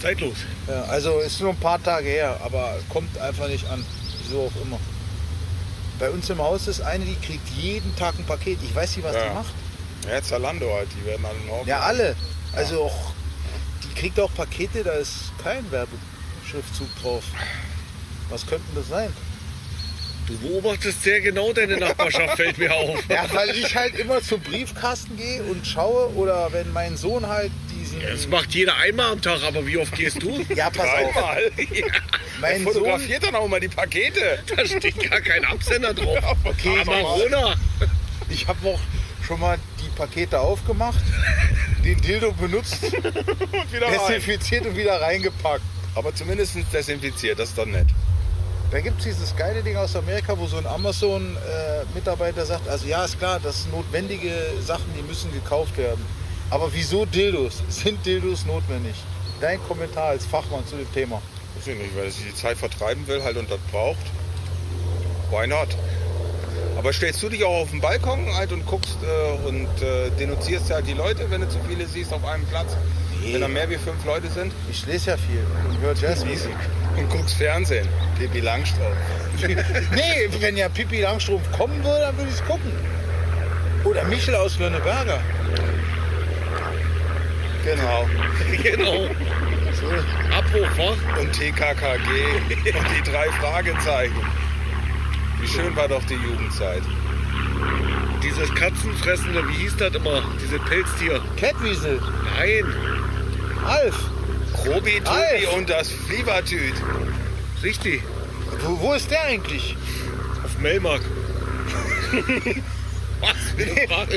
Zeitlos. 0.00 0.36
Ja, 0.68 0.82
also 0.84 1.18
ist 1.18 1.40
nur 1.40 1.50
ein 1.50 1.56
paar 1.56 1.82
Tage 1.82 2.08
her, 2.08 2.40
aber 2.44 2.76
kommt 2.88 3.16
einfach 3.18 3.48
nicht 3.48 3.68
an. 3.68 3.84
Wieso 4.22 4.42
auch 4.42 4.62
immer. 4.64 4.78
Bei 5.98 6.10
uns 6.10 6.30
im 6.30 6.38
Haus 6.38 6.68
ist 6.68 6.80
eine, 6.80 7.04
die 7.04 7.16
kriegt 7.16 7.48
jeden 7.56 7.94
Tag 7.96 8.14
ein 8.18 8.24
Paket. 8.24 8.58
Ich 8.62 8.74
weiß 8.74 8.96
nicht, 8.96 9.04
was 9.04 9.14
Ja. 9.16 9.28
die 9.28 9.34
macht. 9.34 9.54
Ja, 10.08 10.22
Zalando 10.22 10.72
halt, 10.72 10.88
die 11.00 11.04
werden 11.04 11.26
alle 11.26 11.38
noch. 11.40 11.66
Ja, 11.66 11.80
alle. 11.80 12.14
Also 12.54 12.84
auch, 12.84 13.12
die 13.84 14.00
kriegt 14.00 14.18
auch 14.20 14.32
Pakete, 14.34 14.82
da 14.84 14.92
ist 14.92 15.32
kein 15.42 15.64
Werbeschriftzug 15.70 16.88
drauf. 17.02 17.24
Was 18.30 18.46
könnte 18.46 18.66
das 18.74 18.88
sein? 18.88 19.12
Du 20.26 20.36
beobachtest 20.36 21.02
sehr 21.02 21.22
genau 21.22 21.54
deine 21.54 21.78
Nachbarschaft, 21.78 22.36
fällt 22.36 22.58
mir 22.58 22.74
auf. 22.74 22.98
Ja, 23.08 23.24
weil 23.32 23.48
ich 23.56 23.74
halt 23.74 23.98
immer 23.98 24.20
zum 24.20 24.40
Briefkasten 24.42 25.16
gehe 25.16 25.42
und 25.44 25.66
schaue 25.66 26.14
oder 26.14 26.52
wenn 26.52 26.70
mein 26.74 26.98
Sohn 26.98 27.26
halt 27.26 27.50
diesen... 27.74 28.02
Das 28.02 28.28
macht 28.28 28.54
jeder 28.54 28.76
einmal 28.76 29.12
am 29.12 29.22
Tag, 29.22 29.42
aber 29.42 29.66
wie 29.66 29.78
oft 29.78 29.94
gehst 29.94 30.22
du? 30.22 30.44
Ja, 30.54 30.68
pass 30.68 30.86
auf. 30.86 31.12
Dreimal. 31.14 31.50
Mein 32.42 32.52
Er 32.52 32.58
Sohn, 32.58 32.72
fotografiert 32.74 33.24
dann 33.24 33.34
auch 33.36 33.48
mal 33.48 33.58
die 33.58 33.68
Pakete. 33.68 34.44
Da 34.54 34.66
steht 34.66 35.10
gar 35.10 35.20
kein 35.22 35.44
Absender 35.46 35.94
drauf. 35.94 36.18
Okay, 36.44 36.80
Amarona. 36.82 37.54
ich 38.28 38.46
habe 38.46 38.68
auch 38.68 38.80
schon 39.26 39.40
mal 39.40 39.58
Pakete 39.98 40.38
aufgemacht, 40.40 41.02
den 41.84 42.00
Dildo 42.00 42.32
benutzt, 42.32 42.78
Und 42.94 43.72
wieder 43.72 43.86
rein. 43.88 43.98
desinfiziert 44.08 44.64
und 44.66 44.76
wieder 44.76 45.00
reingepackt. 45.00 45.62
Aber 45.94 46.14
zumindest 46.14 46.54
desinfiziert, 46.72 47.38
das 47.38 47.48
ist 47.50 47.58
dann 47.58 47.72
nett. 47.72 47.88
Da 48.70 48.80
gibt 48.80 48.98
es 49.00 49.04
dieses 49.06 49.34
geile 49.34 49.62
Ding 49.62 49.76
aus 49.76 49.96
Amerika, 49.96 50.38
wo 50.38 50.46
so 50.46 50.58
ein 50.58 50.66
Amazon-Mitarbeiter 50.66 52.44
sagt, 52.46 52.68
also 52.68 52.86
ja, 52.86 53.04
ist 53.04 53.18
klar, 53.18 53.40
das 53.42 53.62
sind 53.62 53.72
notwendige 53.74 54.30
Sachen, 54.64 54.84
die 54.96 55.02
müssen 55.02 55.32
gekauft 55.32 55.76
werden. 55.76 56.04
Aber 56.50 56.70
wieso 56.72 57.04
Dildos? 57.04 57.62
Sind 57.68 58.04
Dildos 58.06 58.44
notwendig? 58.46 58.94
Dein 59.40 59.58
Kommentar 59.66 60.08
als 60.10 60.24
Fachmann 60.26 60.66
zu 60.66 60.76
dem 60.76 60.92
Thema. 60.92 61.20
Weiß 61.56 61.66
ich 61.66 61.78
nicht, 61.78 61.96
weil 61.96 62.04
er 62.04 62.10
sich 62.10 62.24
die 62.26 62.34
Zeit 62.34 62.58
vertreiben 62.58 63.06
will 63.08 63.22
halt 63.22 63.36
und 63.36 63.50
das 63.50 63.58
braucht. 63.72 63.96
Why 65.30 65.46
not? 65.46 65.68
Aber 66.78 66.92
stellst 66.92 67.20
du 67.24 67.28
dich 67.28 67.44
auch 67.44 67.62
auf 67.62 67.70
den 67.70 67.80
Balkon 67.80 68.32
halt 68.36 68.52
und 68.52 68.64
guckst 68.64 68.98
äh, 69.02 69.48
und 69.48 69.66
äh, 69.82 70.10
denunzierst 70.16 70.70
halt 70.70 70.86
die 70.86 70.92
Leute, 70.92 71.28
wenn 71.28 71.40
du 71.40 71.48
zu 71.48 71.58
viele 71.68 71.84
siehst 71.86 72.12
auf 72.12 72.24
einem 72.24 72.46
Platz? 72.46 72.76
Wenn 73.20 73.40
da 73.40 73.48
mehr 73.48 73.68
wie 73.68 73.76
fünf 73.76 74.04
Leute 74.04 74.28
sind? 74.28 74.52
Ich 74.70 74.86
lese 74.86 75.10
ja 75.10 75.16
viel 75.16 75.42
und 75.68 75.80
höre 75.80 75.94
Jazzmusik. 75.94 76.54
Und 76.96 77.10
guckst 77.10 77.34
Fernsehen. 77.36 77.88
Pippi 78.16 78.38
Langstrumpf. 78.38 78.96
nee, 79.42 80.28
wenn 80.38 80.56
ja 80.56 80.68
Pippi 80.68 81.00
Langstrumpf 81.00 81.50
kommen 81.50 81.82
würde, 81.82 82.00
dann 82.00 82.16
würde 82.16 82.30
ich 82.30 82.36
es 82.36 82.44
gucken. 82.44 82.72
Oder 83.84 84.04
Michel 84.04 84.36
aus 84.36 84.56
Lönneberger. 84.58 85.20
Genau. 87.64 88.08
Genau. 88.62 89.08
So, 89.78 89.86
wa? 89.86 91.20
Und 91.20 91.32
TKKG 91.32 91.98
und 92.78 92.86
die 92.96 93.10
drei 93.10 93.28
Fragezeichen. 93.40 94.47
Schön 95.52 95.74
war 95.76 95.88
doch 95.88 96.04
die 96.04 96.14
Jugendzeit. 96.14 96.82
Dieses 98.22 98.54
Katzenfressende, 98.54 99.48
wie 99.48 99.54
hieß 99.54 99.76
das 99.76 99.94
immer? 99.94 100.22
Diese 100.42 100.58
Pelztier. 100.58 101.20
Catwiesel, 101.36 102.00
Nein. 102.36 102.64
Alf. 103.66 103.96
Alf. 105.06 105.56
und 105.56 105.70
das 105.70 105.90
Fliebertüt. 105.90 106.74
Richtig. 107.62 108.02
Wo, 108.64 108.80
wo 108.80 108.92
ist 108.94 109.10
der 109.10 109.22
eigentlich? 109.24 109.76
Auf 110.44 110.58
Melmark. 110.58 111.02
Was. 113.20 113.36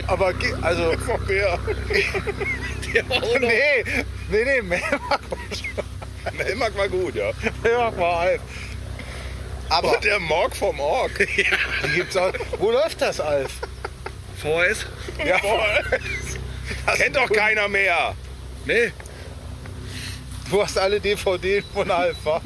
Aber 0.08 0.34
also. 0.62 0.96
Der 2.94 3.10
war 3.10 3.18
auch 3.18 3.40
noch. 3.40 3.40
nee, 3.40 3.84
nee, 4.30 4.44
nee, 4.46 4.62
Melmark 4.62 5.22
war 5.32 6.34
Melmark 6.38 6.78
war 6.78 6.88
gut, 6.90 7.16
ja. 7.16 7.32
Ja, 7.64 7.98
war 7.98 8.20
Alf. 8.20 8.42
Aber 9.72 9.96
Und 9.96 10.04
der 10.04 10.20
Morg 10.20 10.56
vom 10.56 10.80
Org. 10.80 11.12
die 11.38 11.90
gibt's 11.96 12.18
auch. 12.18 12.34
Wo 12.60 12.72
läuft 12.72 13.02
das, 13.02 13.20
Alf? 13.20 13.52
VHS? 14.42 14.86
Ja, 15.26 15.40
Kennt 16.96 17.16
doch 17.16 17.30
keiner 17.32 17.68
mehr. 17.68 18.16
Nee. 18.66 18.92
du 20.50 20.62
hast 20.64 20.78
alle 20.78 21.00
DVD 21.00 21.62
von 21.74 21.90
Alf, 21.92 22.18
wa? 22.24 22.42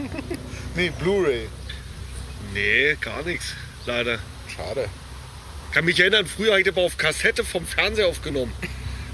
Nee, 0.75 0.91
Blu-ray. 0.99 1.47
Nee, 2.53 2.95
gar 2.99 3.23
nichts. 3.23 3.53
Leider. 3.85 4.19
Schade. 4.53 4.89
Kann 5.73 5.85
mich 5.85 5.99
erinnern, 5.99 6.25
früher 6.25 6.51
habe 6.51 6.61
ich 6.61 6.67
aber 6.69 6.81
auf 6.81 6.97
Kassette 6.97 7.43
vom 7.43 7.65
Fernseher 7.65 8.07
aufgenommen. 8.07 8.53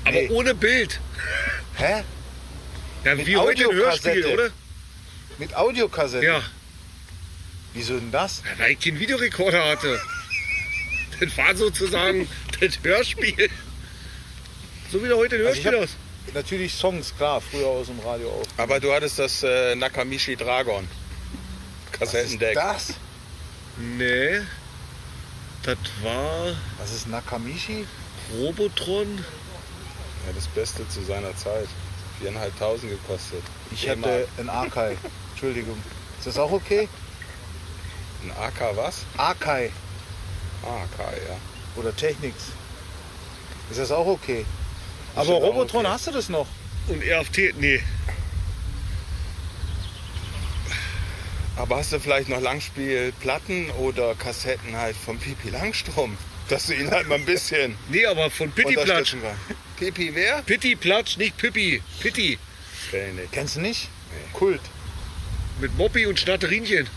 Aber 0.03 0.11
Nee. 0.13 0.29
ohne 0.29 0.53
Bild. 0.55 0.99
Hä? 1.75 2.03
Ja, 3.03 3.15
Mit 3.15 3.25
wie 3.27 3.37
heute 3.37 3.63
ein 3.69 3.75
Hörspiel, 3.75 4.11
Audiokassette. 4.11 4.33
oder? 4.33 4.49
Mit 5.37 5.55
Audiokassette? 5.55 6.25
Ja. 6.25 6.41
Wieso 7.73 7.95
denn 7.97 8.11
das? 8.11 8.41
Ja, 8.45 8.63
Weil 8.63 8.71
ich 8.71 8.79
keinen 8.79 8.99
Videorekorder 8.99 9.63
hatte. 9.69 9.99
Das 11.19 11.37
war 11.37 11.55
sozusagen 11.55 12.27
das 12.59 12.79
Hörspiel. 12.83 13.49
So 14.91 15.03
wie 15.03 15.07
du 15.07 15.15
heute 15.17 15.35
ein 15.35 15.45
Also 15.45 15.61
Hörspiel 15.63 15.73
hab- 15.73 15.81
hast. 15.83 15.95
Natürlich 16.33 16.73
Songs, 16.73 17.13
klar, 17.17 17.41
früher 17.41 17.67
aus 17.67 17.87
dem 17.87 17.99
Radio 17.99 18.29
auch. 18.29 18.43
Aber 18.57 18.79
du 18.79 18.93
hattest 18.93 19.17
das 19.19 19.41
äh, 19.43 19.75
Nakamichi 19.75 20.35
Dragon. 20.35 20.87
Kassettendeck. 21.91 22.53
Das? 22.55 22.93
Nee. 23.77 24.41
Das 25.63 25.77
war 26.03 26.55
Was 26.79 26.91
ist 26.93 27.07
Nakamichi? 27.07 27.85
Robotron. 28.37 29.17
Ja, 30.27 30.33
das 30.35 30.47
Beste 30.47 30.87
zu 30.89 31.01
seiner 31.03 31.35
Zeit. 31.35 31.67
4.500 32.23 32.87
gekostet. 32.87 33.41
Ich 33.71 33.89
hatte 33.89 34.27
ein 34.37 34.49
Akai. 34.49 34.95
Entschuldigung. 35.31 35.77
Ist 36.19 36.27
das 36.27 36.37
auch 36.37 36.51
okay? 36.51 36.87
Ein 38.23 38.31
AK 38.31 38.75
was? 38.75 39.05
Akai 39.17 39.71
AK, 40.63 40.99
ja. 41.27 41.37
oder 41.75 41.95
Technics. 41.95 42.51
Ist 43.69 43.79
das 43.79 43.91
auch 43.91 44.05
okay? 44.05 44.45
Aber 45.15 45.25
Bestimmt 45.25 45.43
auch 45.43 45.47
Robotron 45.47 45.85
okay. 45.85 45.93
hast 45.93 46.07
du 46.07 46.11
das 46.11 46.29
noch? 46.29 46.47
Und 46.87 47.03
RFT, 47.03 47.57
nee. 47.57 47.81
Aber 51.55 51.77
hast 51.77 51.91
du 51.93 51.99
vielleicht 51.99 52.29
noch 52.29 52.41
Langspielplatten 52.41 53.69
oder 53.71 54.15
Kassetten 54.15 54.75
halt 54.75 54.95
vom 54.95 55.19
Pipi 55.19 55.49
Langstrom? 55.49 56.17
Dass 56.49 56.67
du 56.67 56.73
ihn 56.73 56.89
halt 56.89 57.07
mal 57.07 57.15
ein 57.15 57.25
bisschen 57.25 57.77
Nee, 57.89 58.05
aber 58.05 58.29
von 58.29 58.51
Pitti 58.51 58.73
Platsch. 58.75 59.15
Pipi 59.77 60.13
wer? 60.13 60.41
Pitti 60.43 60.75
Platsch, 60.75 61.17
nicht 61.17 61.37
Pippi. 61.37 61.81
Pitti. 61.99 62.37
Kennst 63.31 63.55
du 63.55 63.61
nicht? 63.61 63.89
Kult. 64.33 64.61
Mit 65.61 65.77
Moppi 65.77 66.07
und 66.07 66.19
Schnatterinchen. 66.19 66.87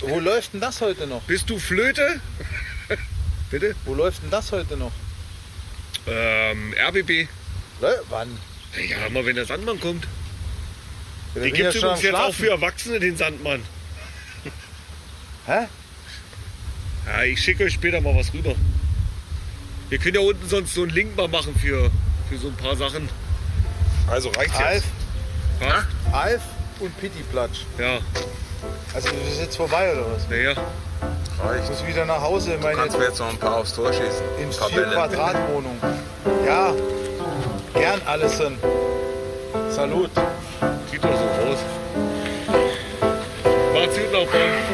Wo 0.00 0.18
läuft 0.18 0.54
denn 0.54 0.60
das 0.60 0.80
heute 0.80 1.06
noch? 1.06 1.20
Bist 1.22 1.50
du 1.50 1.58
Flöte? 1.58 2.20
Bitte? 3.50 3.74
Wo 3.84 3.94
läuft 3.94 4.22
denn 4.22 4.30
das 4.30 4.50
heute 4.50 4.78
noch? 4.78 4.92
Ähm, 6.06 6.74
RBB. 6.88 7.28
Lä- 7.82 8.00
Wann? 8.08 8.38
Ja, 8.88 9.10
mal 9.10 9.26
wenn 9.26 9.36
der 9.36 9.44
Sandmann 9.44 9.78
kommt. 9.78 10.06
Ja, 11.34 11.42
Den 11.42 11.52
gibt 11.52 11.68
es 11.68 11.74
übrigens 11.76 12.02
jetzt 12.02 12.14
auch 12.14 12.34
für. 12.34 12.50
Erwachsene, 12.50 12.98
den 12.98 13.16
Sandmann. 13.16 13.62
Hä? 15.46 15.66
Ja, 17.06 17.22
ich 17.24 17.40
schicke 17.40 17.64
euch 17.64 17.74
später 17.74 18.00
mal 18.00 18.14
was 18.16 18.32
rüber. 18.32 18.54
Wir 19.90 19.98
können 19.98 20.14
ja 20.14 20.20
unten 20.22 20.48
sonst 20.48 20.72
so 20.74 20.82
einen 20.82 20.92
Link 20.92 21.14
mal 21.14 21.28
machen 21.28 21.54
für, 21.60 21.90
für 22.30 22.38
so 22.38 22.48
ein 22.48 22.56
paar 22.56 22.74
Sachen. 22.74 23.06
Also 24.08 24.30
reicht's 24.30 24.56
Alf, 24.56 24.82
jetzt. 25.60 25.70
Was? 25.70 25.84
Alf 26.14 26.42
und 26.80 26.96
Pitti 27.00 27.22
Platsch. 27.30 27.60
Ja, 27.78 27.98
Also 28.94 29.08
das 29.08 29.32
ist 29.34 29.40
jetzt 29.40 29.56
vorbei 29.56 29.92
oder 29.92 30.06
was? 30.14 30.28
naja. 30.28 30.52
Ich 30.52 31.44
Reicht. 31.44 31.68
muss 31.68 31.86
wieder 31.86 32.04
nach 32.06 32.20
Hause 32.22 32.52
in 32.54 32.60
Du 32.60 32.66
meine 32.66 32.78
kannst 32.78 32.98
mir 32.98 33.04
jetzt 33.06 33.18
noch 33.18 33.28
ein 33.28 33.36
paar 33.38 33.56
aufs 33.56 33.74
Tor 33.74 33.92
schießen. 33.92 34.22
in 34.40 34.50
paar 34.50 34.68
vier 34.68 34.80
Bälle. 34.82 34.94
Quadratwohnung. 34.94 35.76
Ja, 36.46 36.72
gern 37.74 38.00
Allison. 38.06 38.56
Salut. 39.70 40.10
Sieht 40.90 41.04
doch 41.04 41.10
so 41.10 41.50
aus. 41.50 41.58
Macht's 43.74 43.96
gut 43.98 44.12
noch, 44.12 44.26
Tschüss. 44.30 44.73